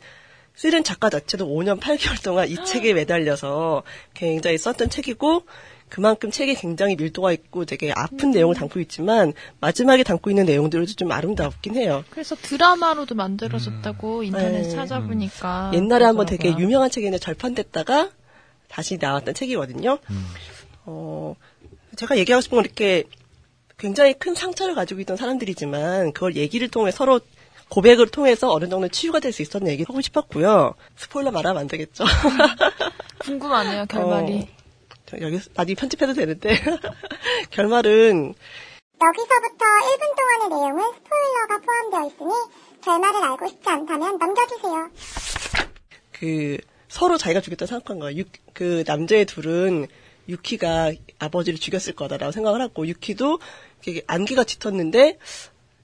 쓰는 0.56 0.82
작가 0.84 1.08
자체도 1.08 1.46
5년 1.46 1.78
8개월 1.80 2.22
동안 2.22 2.48
이 2.48 2.56
책에 2.64 2.94
매달려서 2.94 3.84
굉장히 4.12 4.58
썼던 4.58 4.90
책이고 4.90 5.44
그만큼 5.88 6.30
책에 6.30 6.54
굉장히 6.54 6.96
밀도가 6.96 7.32
있고 7.32 7.64
되게 7.64 7.92
아픈 7.94 8.30
내용을 8.32 8.56
담고 8.56 8.80
있지만 8.80 9.32
마지막에 9.60 10.02
담고 10.02 10.30
있는 10.30 10.44
내용들도 10.46 10.86
좀 10.94 11.12
아름답긴 11.12 11.76
해요. 11.76 12.04
그래서 12.10 12.34
드라마로도 12.34 13.14
만들어졌다고 13.14 14.24
인터넷 14.24 14.62
네. 14.62 14.68
찾아보니까. 14.70 15.70
옛날에 15.74 16.04
한번 16.04 16.26
되게 16.26 16.38
그러더라고요. 16.44 16.64
유명한 16.64 16.90
책인데 16.90 17.18
절판됐다가 17.18 18.10
다시 18.68 18.98
나왔던 19.00 19.34
책이거든요. 19.34 19.98
어, 20.86 21.36
제가 21.96 22.18
얘기하고 22.18 22.40
싶은 22.40 22.56
건 22.56 22.64
이렇게 22.64 23.04
굉장히 23.78 24.14
큰 24.14 24.34
상처를 24.34 24.74
가지고 24.74 25.00
있던 25.00 25.16
사람들이지만 25.16 26.12
그걸 26.12 26.34
얘기를 26.36 26.68
통해 26.68 26.90
서로 26.90 27.20
고백을 27.68 28.08
통해서 28.08 28.52
어느 28.52 28.68
정도 28.68 28.88
치유가 28.88 29.20
될 29.20 29.32
수 29.32 29.42
있었던 29.42 29.68
얘기 29.68 29.84
하고 29.86 30.00
싶었고요. 30.00 30.74
스포일러 30.96 31.30
말하면 31.30 31.60
안 31.62 31.66
되겠죠. 31.68 32.04
궁금하네요, 33.18 33.86
결말이. 33.86 34.34
어, 34.34 34.40
저 34.46 34.53
여기 35.20 35.38
나중에 35.54 35.74
편집해도 35.74 36.12
되는데 36.14 36.50
결말은 37.50 38.34
여기서부터 39.02 39.64
1분 39.64 40.16
동안의 40.16 40.48
내용은 40.48 40.92
스포일러가 40.94 41.58
포함되어 41.58 42.06
있으니 42.08 42.80
결말을 42.82 43.22
알고 43.22 43.48
싶지 43.48 43.68
않다면 43.68 44.18
넘겨주세요. 44.18 44.90
그 46.12 46.58
서로 46.88 47.18
자기가 47.18 47.40
죽였다 47.40 47.66
생각한 47.66 47.98
거예요. 47.98 48.20
유- 48.20 48.24
그 48.52 48.84
남자의 48.86 49.24
둘은 49.26 49.86
유키가 50.28 50.92
아버지를 51.18 51.58
죽였을 51.58 51.94
거다라고 51.94 52.32
생각을 52.32 52.60
하고 52.62 52.86
유키도 52.86 53.40
안개가 54.06 54.44
짙었는데 54.44 55.18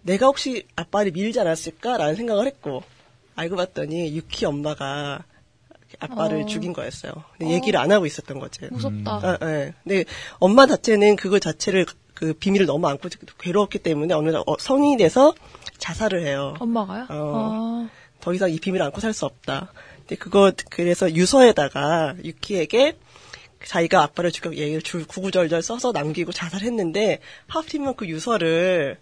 내가 0.02 0.26
혹시 0.26 0.66
아빠를 0.76 1.10
밀지 1.12 1.40
않았을까라는 1.40 2.14
생각을 2.14 2.46
했고 2.46 2.82
알고 3.36 3.56
봤더니 3.56 4.16
유키 4.16 4.46
엄마가 4.46 5.24
아빠를 6.00 6.42
어. 6.42 6.46
죽인 6.46 6.72
거였어요. 6.72 7.12
근데 7.38 7.52
얘기를 7.54 7.78
안 7.78 7.92
하고 7.92 8.06
있었던 8.06 8.38
거지. 8.38 8.60
무섭다. 8.70 9.10
아, 9.12 9.38
예. 9.42 9.74
근데 9.84 10.04
엄마 10.38 10.66
자체는 10.66 11.16
그거 11.16 11.38
자체를 11.38 11.86
그 12.14 12.32
비밀을 12.34 12.66
너무 12.66 12.86
안고 12.88 13.08
괴로웠기 13.38 13.78
때문에 13.78 14.12
어느 14.14 14.30
날 14.30 14.42
어, 14.46 14.56
성인이 14.58 14.96
돼서 14.98 15.34
자살을 15.78 16.26
해요. 16.26 16.54
엄마가요? 16.58 17.06
어. 17.10 17.86
아. 17.88 17.88
더 18.20 18.34
이상 18.34 18.50
이 18.50 18.58
비밀을 18.58 18.84
안고 18.86 19.00
살 19.00 19.12
수 19.14 19.24
없다. 19.26 19.72
근데 20.00 20.16
그거 20.16 20.52
그래서 20.70 21.10
유서에다가 21.14 22.14
유키에게 22.24 22.98
자기가 23.64 24.02
아빠를 24.02 24.32
죽여 24.32 24.50
얘기를 24.54 24.82
줄 24.82 25.06
구구절절 25.06 25.62
써서 25.62 25.92
남기고 25.92 26.32
자살했는데 26.32 27.20
하필이면 27.46 27.96
그 27.96 28.06
유서를 28.08 28.98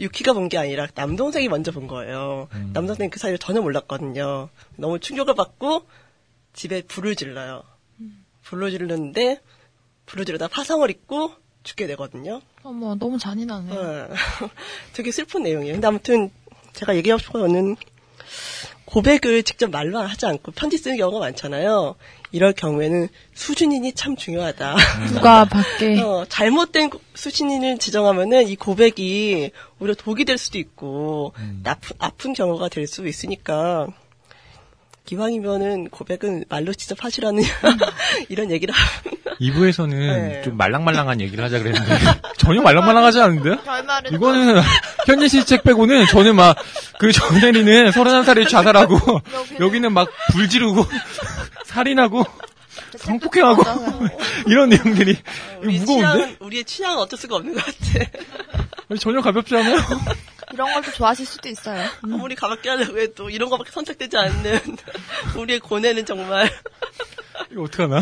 유키가 0.00 0.32
본 0.32 0.48
게 0.48 0.56
아니라 0.58 0.86
남동생이 0.94 1.48
먼저 1.48 1.72
본 1.72 1.86
거예요. 1.88 2.48
남동생이 2.72 3.10
그 3.10 3.18
사이를 3.18 3.38
전혀 3.38 3.60
몰랐거든요. 3.60 4.48
너무 4.76 4.98
충격을 5.00 5.34
받고 5.34 5.82
집에 6.58 6.82
불을 6.82 7.14
질러요. 7.14 7.62
불을 8.42 8.72
지르는데 8.72 9.40
불을 10.06 10.24
지르다 10.24 10.48
파성을 10.48 10.90
입고 10.90 11.32
죽게 11.62 11.86
되거든요. 11.88 12.40
어머, 12.64 12.96
너무 12.96 13.16
잔인하네. 13.16 13.72
어, 13.76 14.08
되게 14.92 15.12
슬픈 15.12 15.44
내용이에요. 15.44 15.74
근데 15.74 15.86
아무튼 15.86 16.30
제가 16.72 16.96
얘기하고 16.96 17.20
싶은 17.22 17.40
거는 17.40 17.76
고백을 18.86 19.42
직접 19.44 19.70
말로 19.70 19.98
하지 19.98 20.26
않고 20.26 20.52
편지 20.52 20.78
쓰는 20.78 20.96
경우가 20.96 21.20
많잖아요. 21.20 21.94
이럴 22.32 22.52
경우에는 22.54 23.08
수준인이 23.34 23.92
참 23.92 24.16
중요하다. 24.16 24.76
누가 25.12 25.44
밖에. 25.46 26.00
어, 26.00 26.24
잘못된 26.28 26.90
고- 26.90 27.00
수신인을 27.14 27.78
지정하면은 27.78 28.48
이 28.48 28.56
고백이 28.56 29.50
오히려 29.78 29.94
독이 29.94 30.24
될 30.24 30.38
수도 30.38 30.58
있고 30.58 31.34
나쁜 31.62 31.96
아픈 32.00 32.32
경우가 32.32 32.68
될 32.68 32.86
수 32.86 33.06
있으니까 33.06 33.86
기왕이면은 35.12 35.88
고백은 35.88 36.44
말로 36.50 36.74
직접 36.74 37.02
하시라는 37.02 37.42
이런 38.28 38.50
얘기를 38.50 38.74
하- 38.74 39.00
2부에서는 39.40 39.90
네. 39.90 40.42
좀 40.44 40.56
말랑말랑한 40.58 41.20
얘기를 41.22 41.42
하자 41.42 41.60
그랬는데 41.60 41.96
전혀 42.36 42.60
말랑말랑하지 42.60 43.20
않은데? 43.20 43.56
결말은 43.64 44.12
이거는 44.12 44.60
현진 45.06 45.28
씨 45.28 45.44
책 45.46 45.62
빼고는 45.64 46.06
저는 46.08 46.36
막 46.36 46.56
그 46.98 47.12
정혜리는 47.12 47.90
31살에 47.92 48.48
자살하고 48.48 48.98
여기는 49.60 49.92
막 49.92 50.08
불 50.32 50.48
지르고 50.48 50.84
살인하고 51.64 52.24
성폭행하고 52.98 53.62
이런 54.48 54.68
내용들이 54.70 55.16
우리 55.62 55.78
무거운데? 55.78 56.18
취향, 56.18 56.36
우리의 56.40 56.64
취향은 56.64 56.98
어쩔 56.98 57.16
수가 57.18 57.36
없는 57.36 57.54
것 57.54 57.64
같아. 57.64 58.98
전혀 58.98 59.20
가볍지 59.20 59.56
않아요? 59.56 59.76
이런 60.52 60.72
걸 60.72 60.82
또 60.82 60.90
좋아하실 60.92 61.26
수도 61.26 61.48
있어요. 61.48 61.84
아무리 62.02 62.34
가볍게 62.34 62.68
하려고 62.70 62.98
해도 62.98 63.30
이런 63.30 63.50
거밖에 63.50 63.70
선택되지 63.70 64.16
않는 64.16 64.60
우리의 65.36 65.60
고뇌는 65.60 66.06
정말 66.06 66.48
이거 67.50 67.62
어떡하나? 67.62 68.00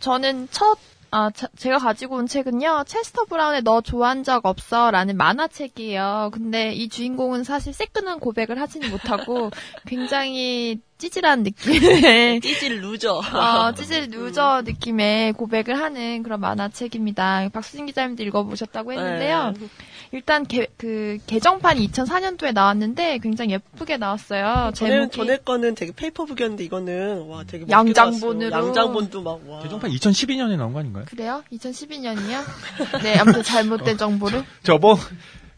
저는 0.00 0.48
첫, 0.50 0.78
아, 1.10 1.30
자- 1.30 1.48
제가 1.56 1.78
가지고 1.78 2.16
온 2.16 2.26
책은요, 2.26 2.84
체스터 2.86 3.24
브라운의 3.24 3.62
너 3.64 3.80
좋아한 3.80 4.24
적 4.24 4.44
없어 4.44 4.90
라는 4.90 5.16
만화책이에요. 5.16 6.30
근데 6.34 6.72
이 6.72 6.88
주인공은 6.88 7.44
사실 7.44 7.72
새끈한 7.72 8.20
고백을 8.20 8.60
하지는 8.60 8.90
못하고 8.90 9.50
굉장히 9.86 10.80
찌질한 10.98 11.44
느낌의, 11.44 12.40
찌질 12.40 12.80
루저. 12.82 13.14
어, 13.14 13.72
찌질 13.76 14.08
루저 14.10 14.62
느낌의 14.66 15.32
고백을 15.34 15.78
하는 15.80 16.22
그런 16.22 16.40
만화책입니다. 16.40 17.48
박수진 17.52 17.86
기자님도 17.86 18.22
읽어보셨다고 18.24 18.92
했는데요. 18.92 19.54
네. 19.58 19.66
일단 20.12 20.46
개, 20.46 20.66
그 20.76 21.18
개정판이 21.26 21.86
2004년도에 21.90 22.52
나왔는데 22.52 23.18
굉장히 23.18 23.52
예쁘게 23.52 23.96
나왔어요. 23.98 24.70
전에 24.74 24.90
제목이 24.90 25.16
전에 25.16 25.36
거는 25.38 25.74
되게 25.74 25.92
paper 25.92 26.10
book이었는데 26.10 26.64
이거는 26.64 27.26
와 27.28 27.44
되게 27.46 27.66
양장본으로. 27.68 28.50
나왔어. 28.50 28.68
양장본도 28.68 29.22
막 29.22 29.40
와. 29.48 29.60
개정판 29.62 29.90
2012년에 29.90 30.56
나온 30.56 30.72
거 30.72 30.80
아닌가요? 30.80 31.04
그래요? 31.08 31.42
2012년이요? 31.52 33.02
네, 33.02 33.18
아무튼 33.18 33.42
잘못된 33.42 33.98
정보를. 33.98 34.44
저번 34.62 34.96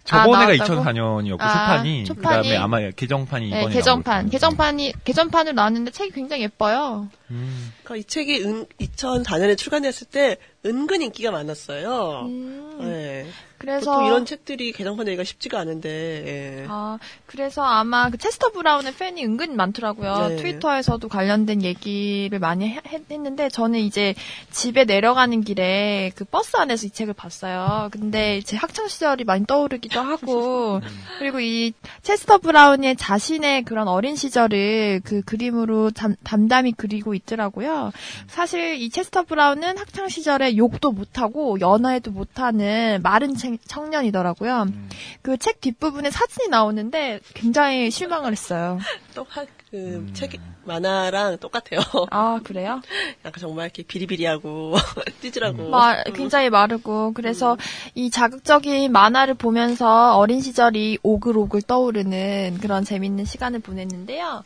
저번에가 0.04 0.56
나왔다고? 0.56 0.82
2004년이었고 0.82 1.40
아, 1.40 1.52
초판이 1.52 2.04
초판이? 2.04 2.26
그다음에 2.26 2.56
아마 2.56 2.90
개정판이 2.90 3.46
이번에 3.46 3.60
네, 3.60 3.62
나온 3.62 3.72
개정판. 3.72 4.22
걸 4.22 4.30
개정판이, 4.30 4.92
개정판으로 5.04 5.54
나왔는데 5.54 5.90
책이 5.92 6.10
굉장히 6.12 6.42
예뻐요. 6.44 7.08
음. 7.30 7.72
그러니까 7.84 7.96
이 7.96 8.04
책이 8.04 8.42
은, 8.42 8.66
2004년에 8.80 9.56
출간됐을 9.56 10.08
때 10.08 10.36
은근 10.66 11.00
인기가 11.02 11.30
많았어요. 11.30 12.26
음, 12.26 12.78
네. 12.82 13.26
그래서. 13.56 13.92
보통 13.92 14.06
이런 14.06 14.24
책들이 14.24 14.72
개정판 14.72 15.04
내기가 15.04 15.22
쉽지가 15.22 15.58
않은데. 15.60 16.62
예. 16.62 16.66
아, 16.68 16.98
그래서 17.26 17.62
아마 17.62 18.08
그 18.08 18.16
체스터 18.16 18.50
브라운의 18.52 18.94
팬이 18.94 19.22
은근 19.24 19.54
많더라고요. 19.54 20.28
네. 20.28 20.36
트위터에서도 20.36 21.06
관련된 21.08 21.62
얘기를 21.62 22.38
많이 22.38 22.68
해- 22.70 22.80
했는데 22.86 23.50
저는 23.50 23.80
이제 23.80 24.14
집에 24.50 24.84
내려가는 24.84 25.42
길에 25.42 26.10
그 26.14 26.24
버스 26.24 26.56
안에서 26.56 26.86
이 26.86 26.90
책을 26.90 27.12
봤어요. 27.12 27.88
근데 27.92 28.40
제 28.46 28.56
학창 28.56 28.88
시절이 28.88 29.24
많이 29.24 29.46
떠오르기도 29.46 30.00
하고 30.00 30.80
그리고 31.18 31.40
이 31.40 31.72
체스터 32.02 32.38
브라운의 32.38 32.96
자신의 32.96 33.64
그런 33.64 33.88
어린 33.88 34.16
시절을 34.16 35.02
그 35.04 35.20
그림으로 35.22 35.90
담, 35.90 36.16
담담히 36.24 36.72
그리고 36.76 37.14
있더라고요. 37.20 37.92
사실 38.28 38.74
이 38.74 38.90
체스터 38.90 39.22
브라운은 39.24 39.78
학창 39.78 40.08
시절에 40.08 40.56
욕도 40.56 40.92
못하고 40.92 41.60
연애도 41.60 42.10
못하는 42.10 43.00
마른 43.02 43.34
청- 43.36 43.58
청년이더라고요. 43.66 44.62
음. 44.68 44.88
그책 45.22 45.60
뒷부분에 45.60 46.10
사진이 46.10 46.48
나오는데 46.48 47.20
굉장히 47.34 47.90
실망을 47.90 48.32
했어요. 48.32 48.78
또그 49.14 49.46
음. 49.74 50.10
책 50.14 50.32
만화랑 50.64 51.38
똑같아요. 51.38 51.80
아 52.10 52.40
그래요? 52.44 52.80
약간 53.24 53.40
정말 53.40 53.66
이렇게 53.66 53.82
비리비리하고 53.82 54.74
찌질하고. 55.22 55.70
마, 55.70 56.02
굉장히 56.04 56.50
마르고 56.50 57.12
그래서 57.12 57.56
이 57.94 58.10
자극적인 58.10 58.90
만화를 58.92 59.34
보면서 59.34 60.16
어린 60.16 60.40
시절이 60.40 60.98
오글오글 61.02 61.62
떠오르는 61.62 62.58
그런 62.60 62.84
재밌는 62.84 63.24
시간을 63.24 63.60
보냈는데요. 63.60 64.42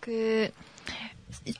그 0.00 0.48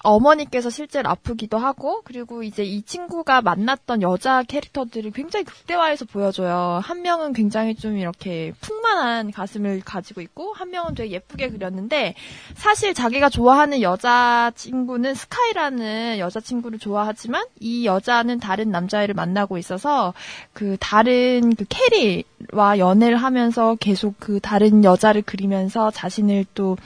어머니께서 0.03 0.71
실제로 0.71 1.09
아프기도 1.11 1.59
하고 1.59 2.03
그리고 2.05 2.43
이제 2.43 2.65
이 2.65 2.83
친구가 2.83 3.43
만났던 3.43 4.03
여자 4.03 4.43
캐릭터들을 4.43 5.11
굉장히 5.13 5.45
극대화해서 5.45 6.05
보여줘요. 6.07 6.81
한 6.83 7.03
명은 7.03 7.33
굉장히 7.33 7.75
좀 7.75 7.97
이렇게 7.97 8.53
풍만한 8.61 9.31
가슴을 9.31 9.83
가지고 9.85 10.21
있고 10.21 10.53
한 10.53 10.71
명은 10.71 10.95
되게 10.95 11.13
예쁘게 11.13 11.51
그렸는데 11.51 12.15
사실 12.55 12.95
자기가 12.95 13.29
좋아하는 13.29 13.81
여자 13.83 14.53
친구는 14.55 15.15
스카이라는 15.15 16.19
여자 16.19 16.41
친구를 16.41 16.79
좋아하지만 16.79 17.45
이 17.61 17.87
여자는 17.87 18.41
다른 18.41 18.71
남자애를 18.71 19.15
만나고 19.15 19.59
있어서 19.59 20.15
그 20.53 20.77
다른 20.81 21.55
그 21.55 21.65
캐리와 21.69 22.79
연애를 22.79 23.17
하면서 23.17 23.77
계속 23.77 24.15
그 24.19 24.41
다른 24.41 24.85
여자를 24.85 25.23
그리면서 25.23 25.91
자신을 25.91 26.47
또 26.55 26.77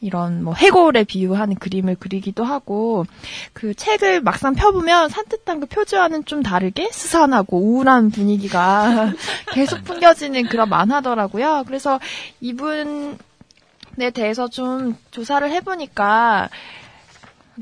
이런 0.00 0.42
뭐 0.42 0.54
해골에 0.54 1.04
비유하는 1.04 1.56
그림을 1.56 1.96
그리기 1.96 2.32
도 2.36 2.44
하고 2.44 3.06
그 3.54 3.74
책을 3.74 4.20
막상 4.20 4.54
펴보면 4.54 5.08
산뜻한 5.08 5.58
그 5.58 5.66
표지와는 5.66 6.26
좀 6.26 6.42
다르게 6.42 6.90
스산하고 6.92 7.58
우울한 7.58 8.10
분위기가 8.10 9.10
계속 9.52 9.82
풍겨지는 9.84 10.44
그런 10.48 10.68
만화더라고요. 10.68 11.64
그래서 11.66 11.98
이분에 12.42 14.10
대해서 14.12 14.48
좀 14.48 14.96
조사를 15.10 15.50
해보니까 15.50 16.50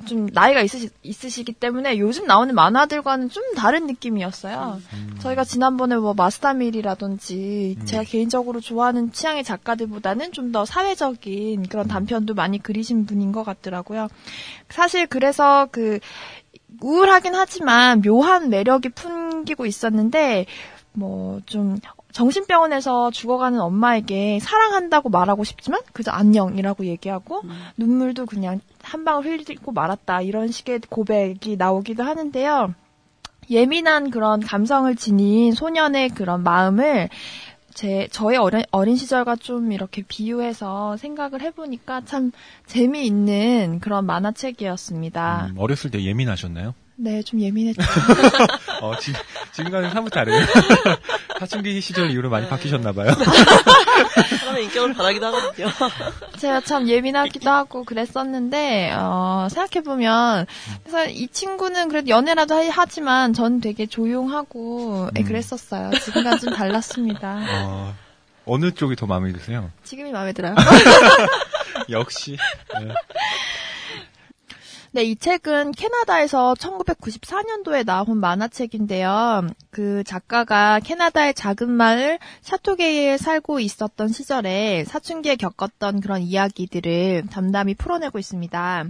좀 0.07 0.27
나이가 0.33 0.61
있으시, 0.61 0.91
있으시기 1.03 1.53
때문에 1.53 1.99
요즘 1.99 2.27
나오는 2.27 2.55
만화들과는 2.55 3.31
좀 3.31 3.43
다른 3.55 3.87
느낌이었어요. 3.87 4.81
저희가 5.21 5.45
지난번에 5.45 5.97
뭐 5.97 6.15
마스타밀이라든지 6.15 7.79
제가 7.85 8.03
개인적으로 8.05 8.61
좋아하는 8.61 9.13
취향의 9.13 9.45
작가들보다는 9.45 10.33
좀 10.33 10.53
더 10.53 10.65
사회적인 10.65 11.69
그런 11.69 11.89
단편도 11.89 12.35
많이 12.35 12.63
그리신 12.63 13.07
분인 13.07 13.33
것 13.33 13.45
같더라고요. 13.45 14.09
사실 14.69 15.07
그래서 15.07 15.67
그 15.73 15.99
우울하긴 16.83 17.35
하지만 17.35 18.03
묘한 18.03 18.51
매력이 18.51 18.91
풍기고 18.91 19.67
있었는데 19.67 20.47
뭐 20.93 21.41
좀 21.47 21.79
정신병원에서 22.15 23.11
죽어가는 23.11 23.61
엄마에게 23.61 24.39
사랑한다고 24.41 25.09
말하고 25.09 25.43
싶지만 25.43 25.81
그저 25.93 26.13
안녕이라고 26.13 26.87
얘기하고 26.87 27.43
눈물도 27.77 28.27
그냥 28.27 28.61
한 28.83 29.05
방울 29.05 29.27
흘리고 29.27 29.73
말았다 29.73 30.23
이런 30.23 30.49
식의 30.49 30.83
고백이 30.89 31.57
나오기도 31.57 32.05
하는데요. 32.05 32.73
예민한 33.51 34.11
그런 34.11 34.41
감성을 34.41 34.95
지닌 34.95 35.53
소년의 35.53 36.11
그런 36.11 36.45
마음을 36.45 37.09
제 37.75 38.07
저의 38.13 38.39
어린, 38.39 38.63
어린 38.71 38.95
시절과 38.95 39.35
좀 39.37 39.73
이렇게 39.73 40.03
비유해서 40.03 40.97
생각을 40.97 41.43
해보니까 41.43 42.03
참 42.05 42.31
재미있는 42.67 43.81
그런 43.81 44.07
만화책이었습니다. 44.07 45.49
음, 45.51 45.59
어렸을 45.59 45.91
때 45.91 46.01
예민하셨나요? 46.01 46.75
네, 46.97 47.23
좀 47.23 47.41
예민했죠. 47.41 47.83
어, 48.81 48.97
지금, 48.99 49.21
지금과는 49.53 49.91
사뭇 49.91 50.11
다르네요. 50.11 50.47
사춘기 51.41 51.81
시절 51.81 52.11
이후로 52.11 52.31
많이 52.31 52.49
바뀌셨나봐요. 52.49 53.13
사람의 54.41 54.65
인격을 54.65 54.95
바라기도 54.95 55.27
하거든요. 55.27 55.69
제가 56.39 56.61
참 56.61 56.89
예민하기도 56.89 57.51
하고 57.51 57.83
그랬었는데 57.85 58.93
어, 58.97 59.49
생각해보면 59.51 60.47
그래서 60.85 61.07
이 61.09 61.27
친구는 61.29 61.89
그래도 61.89 62.09
연애라도 62.11 62.55
하- 62.55 62.71
하지만 62.71 63.33
전 63.33 63.61
되게 63.61 63.87
조용하고 63.87 65.11
예, 65.17 65.21
음. 65.23 65.25
그랬었어요. 65.25 65.91
지금과 65.99 66.39
좀 66.39 66.55
달랐습니다. 66.55 67.41
어, 67.65 67.95
어느 68.47 68.71
쪽이 68.73 68.95
더 68.95 69.07
마음에 69.07 69.33
드세요? 69.33 69.71
지금이 69.83 70.13
마음에 70.13 70.33
들어요. 70.33 70.55
역시. 71.91 72.37
네. 72.81 72.95
네, 74.95 75.03
이 75.03 75.17
책은 75.17 75.73
캐나다에서 75.73 76.55
1994년도에 76.55 77.85
나온 77.85 78.19
만화책인데요. 78.19 79.49
그 79.71 80.05
작가가 80.05 80.79
캐나다의 80.79 81.35
작은 81.35 81.69
마을 81.69 82.21
샤토게이에 82.43 83.17
살고 83.17 83.59
있었던 83.59 84.07
시절에 84.07 84.85
사춘기에 84.85 85.35
겪었던 85.35 86.01
그런 86.01 86.23
이야기들을 86.23 87.25
담담히 87.29 87.75
풀어내고 87.75 88.21
있습니다. 88.21 88.85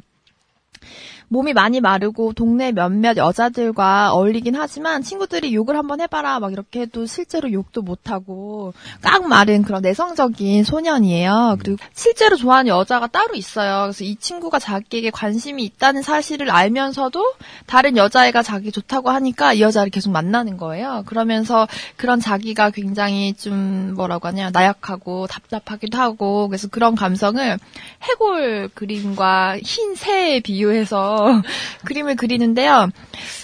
몸이 1.29 1.53
많이 1.53 1.81
마르고 1.81 2.33
동네 2.35 2.73
몇몇 2.73 3.17
여자들과 3.17 4.13
어울리긴 4.13 4.55
하지만 4.55 5.03
친구들이 5.03 5.55
욕을 5.55 5.77
한번 5.77 6.01
해봐라 6.01 6.39
막 6.41 6.53
이렇게 6.53 6.83
해도 6.83 7.07
실제로 7.07 7.51
욕도 7.53 7.83
못하고 7.83 8.75
꽉 9.03 9.27
마른 9.27 9.63
그런 9.63 9.83
내성적인 9.83 10.65
소년이에요. 10.65 11.57
그리고 11.61 11.79
실제로 11.95 12.37
좋아하는 12.37 12.69
여자가 12.69 13.07
따로 13.07 13.35
있어요. 13.35 13.83
그래서 13.85 14.05
이 14.05 14.17
친구가 14.17 14.59
자기에게 14.59 15.11
관심이 15.11 15.65
있다는 15.65 16.03
사실을 16.03 16.51
알면서도 16.51 17.35
다른 17.67 17.97
여자애가 17.97 18.43
자기 18.43 18.71
좋다고 18.71 19.11
하니까 19.11 19.55
이 19.55 19.61
여자를 19.61 19.91
계속 19.91 20.11
만나는 20.11 20.57
거예요. 20.57 21.03
그러면서 21.07 21.67
그런 21.97 22.21
자기가 22.21 22.71
굉장히 22.71 23.35
좀 23.35 23.95
뭐라고 23.95 24.29
하냐 24.29 24.51
나약하고 24.51 25.27
답답하기도 25.27 25.99
하고 25.99 26.49
그래서 26.49 26.69
그런 26.69 26.95
감성을 26.95 27.59
해골 28.03 28.71
그림과 28.75 29.59
흰 29.63 29.95
새에 29.95 30.41
비유 30.41 30.74
해서 30.77 31.43
그림을 31.85 32.17
그리는데요. 32.17 32.89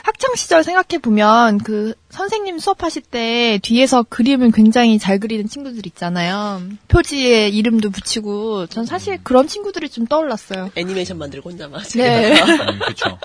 학창 0.03 0.35
시절 0.35 0.64
생각해 0.64 1.01
보면 1.01 1.59
그 1.59 1.95
선생님 2.11 2.59
수업하실 2.59 3.03
때 3.03 3.59
뒤에서 3.62 4.03
그림을 4.03 4.51
굉장히 4.51 4.99
잘 4.99 5.19
그리는 5.19 5.47
친구들 5.47 5.87
있잖아요. 5.87 6.61
표지에 6.88 7.49
이름도 7.49 7.90
붙이고 7.90 8.66
전 8.66 8.85
사실 8.85 9.19
그런 9.23 9.47
친구들이 9.47 9.88
좀 9.88 10.07
떠올랐어요. 10.07 10.71
애니메이션 10.75 11.19
만들고 11.19 11.51
혼자 11.51 11.69
막. 11.69 11.83
네. 11.95 12.40
음, 12.40 12.79
그쵸. 12.87 13.19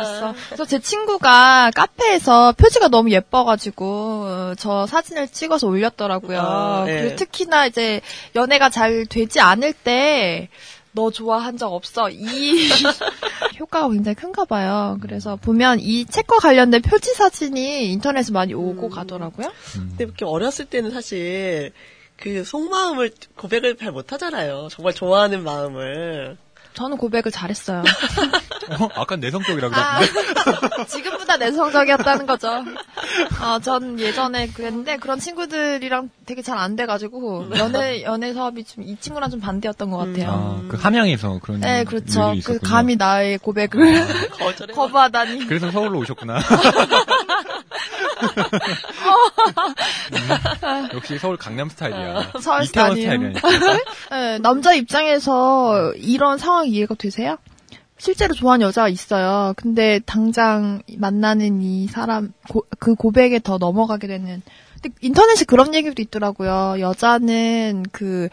있어. 0.00 0.34
그래서 0.48 0.64
제 0.66 0.78
친구가 0.78 1.70
카페에서 1.74 2.52
표지가 2.52 2.88
너무 2.88 3.10
예뻐가지고 3.10 3.86
어, 3.86 4.54
저 4.58 4.86
사진을 4.86 5.28
찍어서 5.28 5.66
올렸더라고요. 5.66 6.40
아, 6.40 6.84
네. 6.86 7.00
그리고 7.02 7.16
특히나 7.16 7.66
이제 7.66 8.00
연애가 8.34 8.70
잘 8.70 9.06
되지 9.06 9.40
않을 9.40 9.72
때. 9.72 10.48
너 10.96 11.10
좋아한 11.10 11.58
적 11.58 11.72
없어. 11.72 12.08
이 12.10 12.18
효과가 13.60 13.90
굉장히 13.90 14.14
큰가 14.16 14.46
봐요. 14.46 14.98
그래서 15.02 15.36
보면 15.36 15.78
이 15.78 16.06
책과 16.06 16.38
관련된 16.38 16.80
표지 16.80 17.14
사진이 17.14 17.92
인터넷에 17.92 18.32
많이 18.32 18.54
오고 18.54 18.86
음. 18.86 18.90
가더라고요. 18.90 19.52
근데 19.74 20.04
이렇게 20.04 20.24
어렸을 20.24 20.64
때는 20.64 20.90
사실 20.90 21.72
그 22.16 22.44
속마음을 22.44 23.10
고백을 23.36 23.76
잘 23.76 23.92
못하잖아요. 23.92 24.68
정말 24.70 24.94
좋아하는 24.94 25.44
마음을. 25.44 26.38
저는 26.76 26.96
고백을 26.98 27.30
잘했어요. 27.32 27.82
어? 28.80 28.88
아까 28.96 29.16
내성적이라고 29.16 29.74
아, 29.74 29.98
그랬는데. 30.00 30.84
지금보다 30.88 31.36
내성적이었다는 31.38 32.26
거죠. 32.26 32.64
아, 33.40 33.58
전 33.62 33.98
예전에 33.98 34.48
그랬는데 34.48 34.96
그런 34.98 35.18
친구들이랑 35.18 36.10
되게 36.26 36.42
잘 36.42 36.56
안 36.58 36.74
돼가지고 36.76 37.50
연애 37.58 38.02
연애 38.02 38.32
사업이 38.34 38.64
좀 38.64 38.84
이 38.86 38.96
친구랑 39.00 39.30
좀 39.30 39.40
반대였던 39.40 39.90
것 39.90 39.96
같아요. 39.98 40.30
아, 40.30 40.68
그 40.68 40.76
함양에서 40.76 41.38
그런 41.42 41.60
네, 41.60 41.84
그렇죠. 41.84 42.34
그. 42.44 42.58
감히 42.60 42.96
나의 42.96 43.38
고백을 43.38 44.06
거절해. 44.38 44.72
거부하다니. 44.74 45.46
그래서 45.46 45.70
서울로 45.70 45.98
오셨구나. 46.00 46.38
음, 50.12 50.88
역시 50.94 51.18
서울 51.18 51.36
강남 51.36 51.68
스타일이야. 51.68 52.32
서울 52.40 52.64
이태원. 52.64 52.96
스타일이야. 52.96 53.32
네, 54.10 54.38
남자 54.38 54.72
입장에서 54.74 55.92
이런 55.96 56.38
상황 56.38 56.66
이해가 56.66 56.94
되세요? 56.94 57.36
실제로 57.98 58.34
좋아하는 58.34 58.66
여자가 58.66 58.88
있어요. 58.88 59.54
근데 59.56 60.00
당장 60.04 60.82
만나는 60.98 61.62
이 61.62 61.86
사람 61.86 62.32
고- 62.48 62.66
그 62.78 62.94
고백에 62.94 63.38
더 63.42 63.56
넘어가게 63.58 64.06
되는. 64.06 64.42
근데 64.82 64.94
인터넷에 65.00 65.44
그런 65.46 65.74
얘기도 65.74 66.02
있더라고요. 66.02 66.76
여자는 66.80 67.84
그 67.92 68.28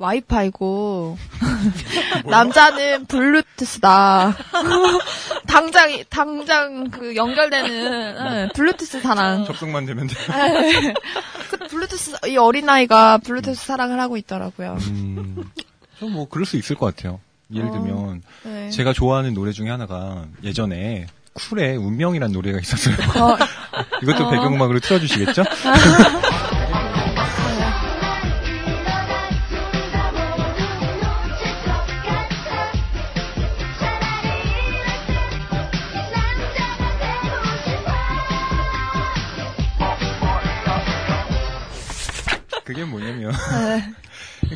와이파이고 0.00 1.18
남자는 2.24 3.04
블루투스다. 3.04 4.34
당장 5.46 6.02
당장 6.08 6.90
그 6.90 7.14
연결되는 7.14 8.16
예, 8.32 8.48
블루투스 8.54 9.00
사랑. 9.02 9.44
접속만 9.44 9.84
되면 9.84 10.06
돼. 10.06 10.14
예. 10.32 10.94
그 11.50 11.58
블루투스 11.68 12.16
이 12.28 12.38
어린 12.38 12.68
아이가 12.68 13.18
블루투스 13.18 13.66
사랑을 13.66 14.00
하고 14.00 14.16
있더라고요. 14.16 14.78
음, 14.88 15.44
좀뭐 15.98 16.28
그럴 16.30 16.46
수 16.46 16.56
있을 16.56 16.76
것 16.76 16.94
같아요. 16.96 17.20
예를 17.52 17.68
어. 17.68 17.72
들면 17.72 18.22
네. 18.44 18.70
제가 18.70 18.94
좋아하는 18.94 19.34
노래 19.34 19.52
중에 19.52 19.68
하나가 19.68 20.24
예전에 20.42 21.08
쿨의 21.34 21.76
운명이라는 21.76 22.32
노래가 22.32 22.58
있었어요. 22.58 22.94
어, 23.22 23.36
이것도 24.02 24.26
어. 24.26 24.30
배경음악으로 24.30 24.80
틀어주시겠죠? 24.80 25.44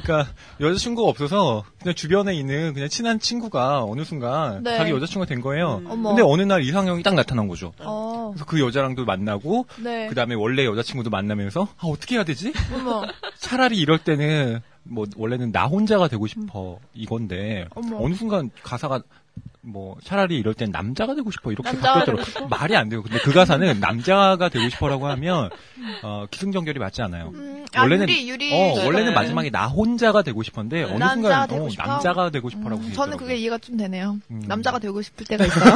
그러니까 0.02 0.32
여자친구가 0.60 1.08
없어서 1.08 1.64
그냥 1.80 1.94
주변에 1.94 2.34
있는 2.34 2.74
그냥 2.74 2.88
친한 2.88 3.18
친구가 3.18 3.84
어느 3.84 4.04
순간 4.04 4.62
네. 4.62 4.76
자기 4.76 4.90
여자친구가 4.90 5.26
된 5.26 5.40
거예요. 5.40 5.82
어머. 5.86 6.10
근데 6.10 6.22
어느 6.22 6.42
날 6.42 6.62
이상형이 6.62 7.02
딱 7.02 7.14
나타난 7.14 7.48
거죠. 7.48 7.72
어, 7.78 8.30
그래서 8.32 8.44
그 8.44 8.60
여자랑도 8.60 9.04
만나고 9.04 9.66
네. 9.82 10.08
그 10.08 10.14
다음에 10.14 10.34
원래 10.34 10.64
여자친구도 10.64 11.10
만나면서 11.10 11.68
아 11.78 11.86
어떻게 11.86 12.16
해야 12.16 12.24
되지? 12.24 12.52
어머, 12.74 13.04
차라리 13.38 13.78
이럴 13.78 13.98
때는 13.98 14.60
뭐 14.82 15.06
원래는 15.16 15.52
나 15.52 15.66
혼자가 15.66 16.08
되고 16.08 16.26
싶어 16.26 16.78
이건데 16.92 17.66
어머. 17.74 17.98
어느 18.04 18.14
순간 18.14 18.50
가사가 18.62 19.02
뭐 19.66 19.96
차라리 20.04 20.36
이럴 20.38 20.54
땐 20.54 20.70
남자가 20.70 21.14
되고 21.14 21.30
싶어 21.30 21.50
이렇게 21.50 21.70
바뀌었더라고? 21.78 22.48
말이 22.48 22.76
안 22.76 22.88
돼요. 22.88 23.02
근데 23.02 23.18
그 23.18 23.32
가사는 23.32 23.80
남자가 23.80 24.48
되고 24.50 24.68
싶어라고 24.68 25.06
하면 25.08 25.48
어, 26.02 26.26
기승전결이 26.30 26.78
맞지 26.78 27.02
않아요. 27.02 27.30
음, 27.34 27.64
아, 27.74 27.80
원래는 27.82 28.08
유리, 28.08 28.28
유리. 28.28 28.52
어 28.52 28.74
네. 28.76 28.84
원래는 28.84 29.08
네. 29.08 29.14
마지막에 29.14 29.50
나 29.50 29.66
혼자가 29.66 30.22
되고 30.22 30.42
싶은데 30.42 30.82
어느 30.84 31.02
순간 31.12 31.48
되고 31.48 31.64
어? 31.64 31.68
남자가 31.76 32.30
되고 32.30 32.50
싶어라고 32.50 32.82
음, 32.82 32.88
돼 32.88 32.92
저는. 32.94 33.16
그게 33.16 33.36
이해가 33.36 33.58
좀 33.58 33.76
되네요. 33.76 34.18
음. 34.30 34.42
남자가 34.46 34.78
되고 34.78 35.00
싶을 35.00 35.26
때가 35.26 35.44
있어요. 35.46 35.74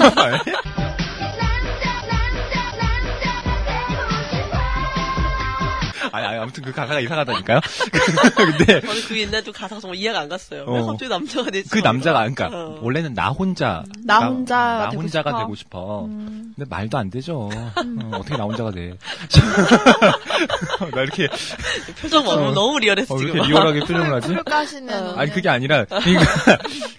아니, 6.12 6.26
아니, 6.26 6.38
아무튼 6.38 6.62
그 6.64 6.72
가사가 6.72 7.00
이상하다니까요. 7.00 7.60
근데 8.36 8.80
저는 8.80 9.02
그 9.08 9.18
옛날 9.20 9.44
좀 9.44 9.52
가사가 9.52 9.80
정말 9.80 9.98
이해가 9.98 10.20
안 10.20 10.28
갔어요. 10.28 10.64
왜 10.66 10.78
어. 10.80 10.86
갑자기 10.86 11.08
남자가 11.08 11.50
되지? 11.50 11.68
그 11.70 11.78
남자가 11.78 12.18
그러니까 12.20 12.48
어. 12.52 12.78
원래는 12.82 13.14
나 13.14 13.28
혼자 13.28 13.84
나 14.04 14.18
혼자가 14.28 14.78
나 14.84 14.88
되고 14.90 15.02
혼자가 15.02 15.30
싶어. 15.30 15.38
되고 15.40 15.54
싶어. 15.54 16.04
음. 16.06 16.52
근데 16.56 16.68
말도 16.68 16.98
안 16.98 17.10
되죠. 17.10 17.48
어, 17.52 18.10
어떻게 18.14 18.36
나 18.36 18.44
혼자가 18.44 18.70
돼? 18.70 18.94
나 20.94 21.02
이렇게 21.02 21.28
표정 22.00 22.24
너무, 22.24 22.46
어. 22.48 22.52
너무 22.52 22.78
리얼했어, 22.78 23.14
어. 23.14 23.18
이렇게 23.20 23.46
리얼하게 23.46 23.80
표정을 23.80 24.14
하지? 24.14 24.28
술 24.28 24.42
까시는. 24.44 25.18
아니 25.18 25.30
그게 25.30 25.48
아니라 25.48 25.84
그러니까 25.84 26.24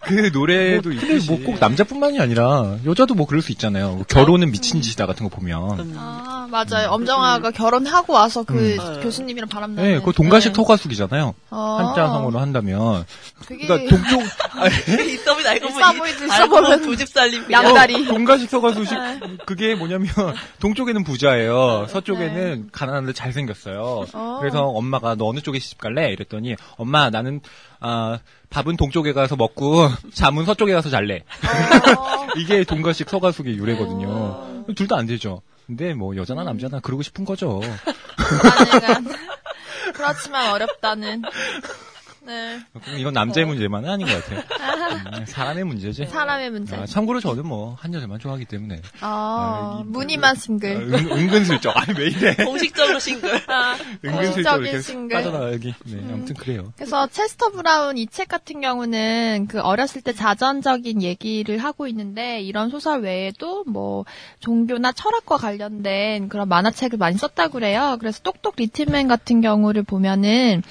그 0.02 0.30
노래도 0.34 0.92
있듯이 0.92 1.28
뭐 1.30 1.40
꼭 1.40 1.58
남자뿐만이 1.60 2.20
아니라 2.20 2.76
여자도 2.86 3.16
뭐 3.16 3.26
그럴 3.26 3.42
수 3.42 3.52
있잖아요. 3.54 3.92
뭐 3.94 4.06
결혼은 4.08 4.52
미친 4.52 4.82
짓이다 4.82 5.06
같은 5.06 5.28
거 5.28 5.36
보면. 5.36 5.80
음. 5.80 5.96
아, 5.98 6.48
맞아요. 6.52 6.90
엄정화가 6.92 7.52
결혼하고 7.52 8.14
와서 8.14 8.44
그 8.44 8.76
음. 8.80 8.99
교수님이랑 9.02 9.50
바람나는. 9.50 9.92
네, 9.92 10.02
그 10.04 10.12
동가식 10.12 10.52
네. 10.52 10.56
서가숙이잖아요. 10.56 11.34
어. 11.50 11.78
한자 11.80 12.08
성어로 12.08 12.40
한다면. 12.40 13.06
되게 13.48 13.66
그러니까 13.68 13.90
동쪽 13.96 14.20
보이다, 15.36 15.50
알고 15.52 15.68
있어 15.68 15.84
알고 16.32 16.56
보면 16.56 16.64
보면 16.64 16.82
두 16.82 16.96
집 16.98 17.08
살림. 17.10 17.50
양다리. 17.52 18.08
어, 18.08 18.14
동가식 18.14 18.50
서가수식 18.50 18.98
그게 19.46 19.76
뭐냐면 19.76 20.10
동쪽에는 20.60 21.04
부자예요. 21.04 21.88
서쪽에는 21.90 22.70
가난한데 22.72 23.14
잘 23.14 23.32
생겼어요. 23.34 24.06
어. 24.14 24.38
그래서 24.40 24.64
엄마가 24.66 25.16
너 25.16 25.26
어느 25.28 25.40
쪽에 25.40 25.60
시집 25.60 25.80
갈래? 25.80 26.12
이랬더니 26.12 26.56
엄마 26.78 27.10
나는 27.10 27.42
아 27.80 28.20
밥은 28.50 28.78
동쪽에 28.78 29.14
가서 29.14 29.36
먹고 29.36 29.90
잠은 30.14 30.46
서쪽에 30.46 30.74
가서 30.74 30.90
잘래. 30.90 31.24
어. 31.98 32.28
이게 32.38 32.64
동가식 32.64 33.10
서가숙의 33.10 33.56
유래거든요. 33.58 34.08
어. 34.10 34.66
둘다 34.76 34.98
안 34.98 35.06
되죠. 35.06 35.42
근데 35.68 35.94
뭐 35.94 36.16
여자나 36.16 36.44
남자나 36.44 36.80
그러고 36.80 37.04
싶은 37.04 37.26
거죠. 37.26 37.62
그렇지만 39.94 40.50
어렵다는. 40.52 41.24
네. 42.30 42.60
이건 43.00 43.14
남자의 43.14 43.48
문제만은 43.48 43.90
아닌 43.90 44.06
것 44.08 44.24
같아요. 44.24 44.40
음, 45.20 45.26
사람의 45.26 45.64
문제지. 45.64 46.06
사람의 46.06 46.52
문제. 46.52 46.76
아, 46.76 46.86
참고로 46.86 47.20
저는 47.20 47.46
뭐 47.48 47.76
한 47.80 47.94
여자만 47.94 48.20
좋아하기 48.20 48.46
때문에 48.46 48.82
아, 49.02 49.80
아, 49.80 49.82
이- 49.82 49.88
무늬만 49.90 50.32
아, 50.32 50.36
싱글. 50.36 50.70
은, 50.94 50.94
은근슬쩍 51.12 51.76
아니 51.76 51.98
왜 51.98 52.08
이래? 52.08 52.36
공식적으로 52.36 53.00
싱글. 53.00 53.30
아, 53.50 53.74
은근슬쩍 54.06 54.14
공식적인 54.14 54.64
이렇게 54.66 54.82
싱글. 54.82 55.16
빠져나가기. 55.18 55.74
네, 55.86 55.98
아무튼 56.12 56.36
그래요. 56.36 56.72
그래서 56.76 57.08
체스터 57.08 57.50
브라운 57.50 57.98
이 57.98 58.06
책 58.08 58.28
같은 58.28 58.60
경우는 58.62 59.48
그 59.50 59.60
어렸을 59.62 60.02
때 60.02 60.14
자전적인 60.14 61.02
얘기를 61.02 61.58
하고 61.60 61.88
있는데 61.88 62.42
이런 62.42 62.70
소설 62.70 63.02
외에도 63.02 63.64
뭐 63.66 64.06
종교나 64.40 64.92
철학과 64.92 65.38
관련된 65.38 66.28
그런 66.30 66.50
만화책을 66.50 66.98
많이 66.98 67.18
썼다고 67.18 67.54
그래요. 67.54 67.98
그래서 68.00 68.20
똑똑 68.24 68.56
리틀맨 68.58 69.08
같은 69.08 69.42
경우를 69.42 69.84
보면은 69.84 70.62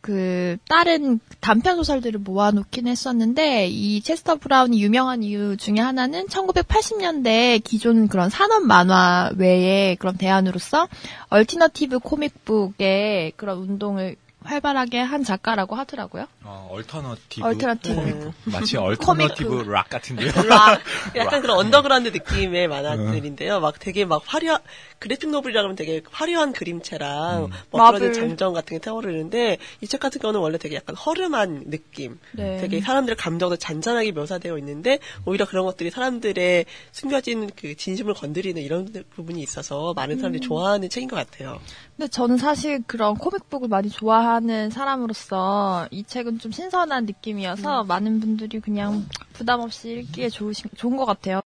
그 0.00 0.56
다른 0.68 1.18
단편 1.40 1.76
소설들을 1.76 2.20
모아놓긴 2.20 2.86
했었는데 2.86 3.68
이 3.68 4.00
체스터 4.00 4.36
브라운이 4.36 4.80
유명한 4.82 5.22
이유 5.22 5.56
중에 5.56 5.78
하나는 5.78 6.26
1980년대 6.26 7.62
기존 7.64 8.08
그런 8.08 8.30
산업 8.30 8.64
만화 8.64 9.30
외에 9.36 9.96
그런 9.96 10.16
대안으로서 10.16 10.88
alternative 11.30 11.98
comic 11.98 12.59
book의 12.59 13.32
그런 13.36 13.58
운동을 13.58 14.16
활발하게 14.52 14.98
한 15.00 15.22
작가라고 15.24 15.76
하더라고요. 15.76 16.26
어, 16.44 16.68
alternative. 16.72 17.46
alternative. 17.46 17.94
comic 17.94 18.14
book. 18.14 18.34
마치 18.44 18.76
alternative 18.78 19.62
rock 19.68 19.90
같은데요. 19.90 20.32
rock. 20.48 20.80
약간 21.16 21.42
그런 21.42 21.58
언더그라운드 21.58 22.08
느낌의 22.08 22.66
만화들인데요. 22.68 23.60
막 23.60 23.78
되게 23.78 24.04
막 24.06 24.22
화려, 24.24 24.58
그래픽 24.98 25.28
노블이라 25.30 25.60
그러면 25.60 25.76
되게 25.76 26.00
화려한 26.10 26.52
그림체랑 26.52 27.50
마블. 27.70 28.00
멋들어진 28.00 28.12
장정 28.28 28.52
같은 28.54 28.76
게 28.76 28.80
떠오르는데 28.80 29.58
이 29.82 29.86
책 29.86 30.00
같은 30.00 30.20
경우는 30.20 30.40
원래 30.40 30.58
되게 30.58 30.76
약간 30.76 30.96
허름한 30.96 31.64
느낌. 31.70 32.18
네. 32.32 32.58
되게 32.60 32.80
사람들의 32.80 33.16
감정도 33.16 33.56
잔잔하게 33.56 34.12
묘사되어 34.12 34.56
있는데 34.58 34.98
오히려 35.24 35.46
그런 35.46 35.64
것들이 35.66 35.90
사람들의 35.90 36.64
숨겨진 36.92 37.50
그 37.56 37.74
진심을 37.76 38.14
건드리는 38.14 38.60
이런 38.62 38.88
부분이 39.14 39.40
있어서 39.42 39.92
많은 39.94 40.16
사람들이 40.16 40.40
좋아하는 40.40 40.88
책인 40.88 41.08
것 41.08 41.16
같아요. 41.16 41.58
근데 41.96 42.08
저는 42.08 42.36
사실 42.38 42.82
그런 42.86 43.14
코믹북을 43.16 43.68
많이 43.68 43.88
좋아하는 43.90 44.37
사람으로서 44.70 45.88
이 45.90 46.04
책은 46.04 46.38
좀 46.38 46.52
신선한 46.52 47.06
느낌이어서 47.06 47.84
많은 47.84 48.20
분들이 48.20 48.60
그냥 48.60 49.06
부담 49.32 49.60
없이 49.60 49.90
읽기에 50.00 50.28
좋으신, 50.28 50.70
좋은 50.76 50.96
것 50.96 51.04
같아요. 51.04 51.40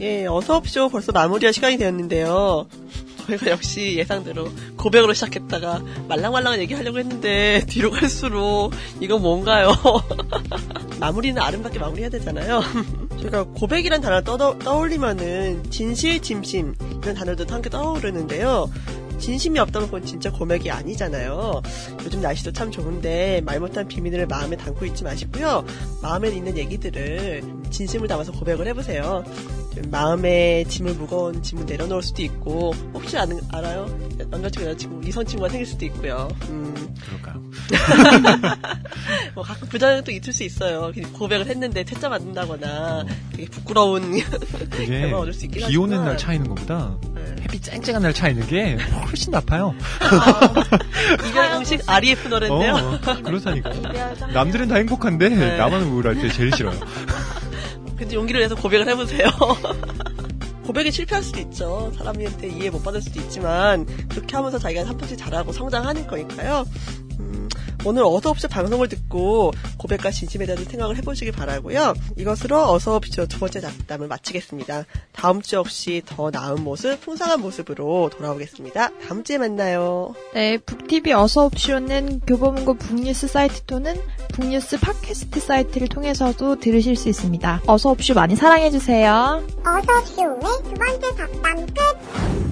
예, 0.00 0.26
어서옵쇼 0.26 0.88
벌써 0.88 1.12
마무리할 1.12 1.52
시간이 1.52 1.76
되었는데요. 1.78 2.66
저희가 3.26 3.50
역시 3.50 3.96
예상대로 3.96 4.48
고백으로 4.76 5.14
시작했다가 5.14 5.82
말랑말랑한 6.08 6.60
얘기 6.60 6.74
하려고 6.74 6.98
했는데 6.98 7.64
뒤로 7.68 7.90
갈수록 7.90 8.70
이건 9.00 9.22
뭔가요? 9.22 9.72
마무리는 11.00 11.40
아름답게 11.40 11.78
마무리해야 11.78 12.10
되잖아요. 12.10 12.62
저희가 13.20 13.44
고백이란 13.44 14.00
단어를 14.00 14.24
떠, 14.24 14.36
떠올리면은 14.58 15.70
진실, 15.70 16.20
진심 16.20 16.74
이런 17.02 17.14
단어들도 17.14 17.52
함께 17.52 17.70
떠오르는데요. 17.70 18.70
진심이 19.18 19.60
없다면 19.60 19.88
그건 19.88 20.04
진짜 20.04 20.32
고백이 20.32 20.68
아니잖아요. 20.70 21.62
요즘 22.04 22.20
날씨도 22.20 22.52
참 22.52 22.72
좋은데 22.72 23.40
말 23.44 23.60
못한 23.60 23.86
비밀을 23.86 24.26
마음에 24.26 24.56
담고 24.56 24.84
있지 24.86 25.04
마시고요. 25.04 25.64
마음에 26.02 26.28
있는 26.30 26.58
얘기들을 26.58 27.42
진심을 27.70 28.08
담아서 28.08 28.32
고백을 28.32 28.66
해보세요. 28.66 29.22
좀 29.74 29.90
마음에 29.90 30.64
짐을 30.64 30.94
무거운 30.94 31.42
짐을 31.42 31.66
내려놓을 31.66 32.02
수도 32.02 32.22
있고 32.22 32.74
혹시 32.92 33.16
아는, 33.16 33.40
알아요? 33.50 33.86
남자친구 34.30 34.68
여자친구 34.68 35.08
이성 35.08 35.24
친구가 35.24 35.48
생길 35.48 35.66
수도 35.66 35.84
있고요. 35.86 36.28
음, 36.48 36.94
그럴까요? 37.00 37.42
뭐 39.34 39.44
가끔 39.44 39.68
부자는 39.68 40.04
또 40.04 40.10
있을 40.10 40.32
수 40.32 40.42
있어요. 40.44 40.92
고백을 41.12 41.46
했는데 41.46 41.84
퇴짜 41.84 42.08
맞는다거나 42.08 43.04
되게 43.32 43.46
부끄러운 43.46 44.12
그게 44.70 45.10
얻을 45.12 45.32
수 45.32 45.46
있긴 45.46 45.66
비 45.66 45.76
오는 45.76 45.92
하지만. 45.96 46.04
날 46.04 46.18
차이는 46.18 46.48
것보다 46.48 46.96
네. 47.14 47.22
햇빛 47.42 47.62
쨍쨍한 47.62 48.02
날 48.02 48.12
차이는 48.12 48.46
게 48.46 48.76
훨씬 49.06 49.30
나빠요. 49.30 49.74
이별 51.28 51.50
공식 51.52 51.82
REF 51.88 52.28
노래인데요. 52.28 52.74
어, 52.74 53.22
그렇다니까. 53.22 53.70
남들은 54.32 54.68
다 54.68 54.76
행복한데 54.76 55.28
네. 55.30 55.56
나만 55.56 55.82
우울할 55.84 56.16
때 56.16 56.28
제일 56.30 56.54
싫어요. 56.54 56.78
근데 58.02 58.16
용기를 58.16 58.40
내서 58.40 58.56
고백을 58.56 58.88
해보세요. 58.88 59.28
고백에 60.66 60.90
실패할 60.90 61.22
수도 61.22 61.38
있죠. 61.38 61.92
사람한테 61.96 62.48
이해 62.48 62.68
못 62.68 62.82
받을 62.82 63.00
수도 63.00 63.20
있지만 63.20 63.86
그렇게 64.08 64.34
하면서 64.34 64.58
자기가 64.58 64.88
한 64.88 64.98
번씩 64.98 65.16
잘하고 65.18 65.52
성장하는 65.52 66.08
거니까요. 66.08 66.64
음, 67.82 67.86
오늘 67.86 68.02
어서옵쇼 68.04 68.48
방송을 68.48 68.88
듣고 68.88 69.52
고백과 69.78 70.10
진심에 70.10 70.46
대한 70.46 70.64
생각을 70.64 70.96
해보시길 70.96 71.32
바라고요. 71.32 71.94
이것으로 72.16 72.70
어서옵쇼 72.72 73.26
두 73.26 73.38
번째 73.38 73.60
잡담을 73.60 74.08
마치겠습니다. 74.08 74.84
다음 75.12 75.42
주 75.42 75.56
역시 75.56 76.02
더 76.06 76.30
나은 76.30 76.62
모습, 76.62 77.00
풍성한 77.00 77.40
모습으로 77.40 78.10
돌아오겠습니다. 78.10 78.90
다음 79.06 79.24
주에 79.24 79.38
만나요. 79.38 80.14
네, 80.34 80.58
북TV 80.58 81.12
어서옵쇼는 81.12 82.20
교보문고 82.20 82.74
북뉴스 82.74 83.26
사이트 83.26 83.62
또는 83.62 84.00
북뉴스 84.32 84.78
팟캐스트 84.78 85.40
사이트를 85.40 85.88
통해서도 85.88 86.60
들으실 86.60 86.96
수 86.96 87.08
있습니다. 87.08 87.62
어서옵쇼 87.66 88.14
많이 88.14 88.36
사랑해주세요. 88.36 89.42
어서쇼의 89.64 90.62
두 90.64 90.74
번째 90.74 91.16
잡담 91.16 91.66
끝! 91.66 92.51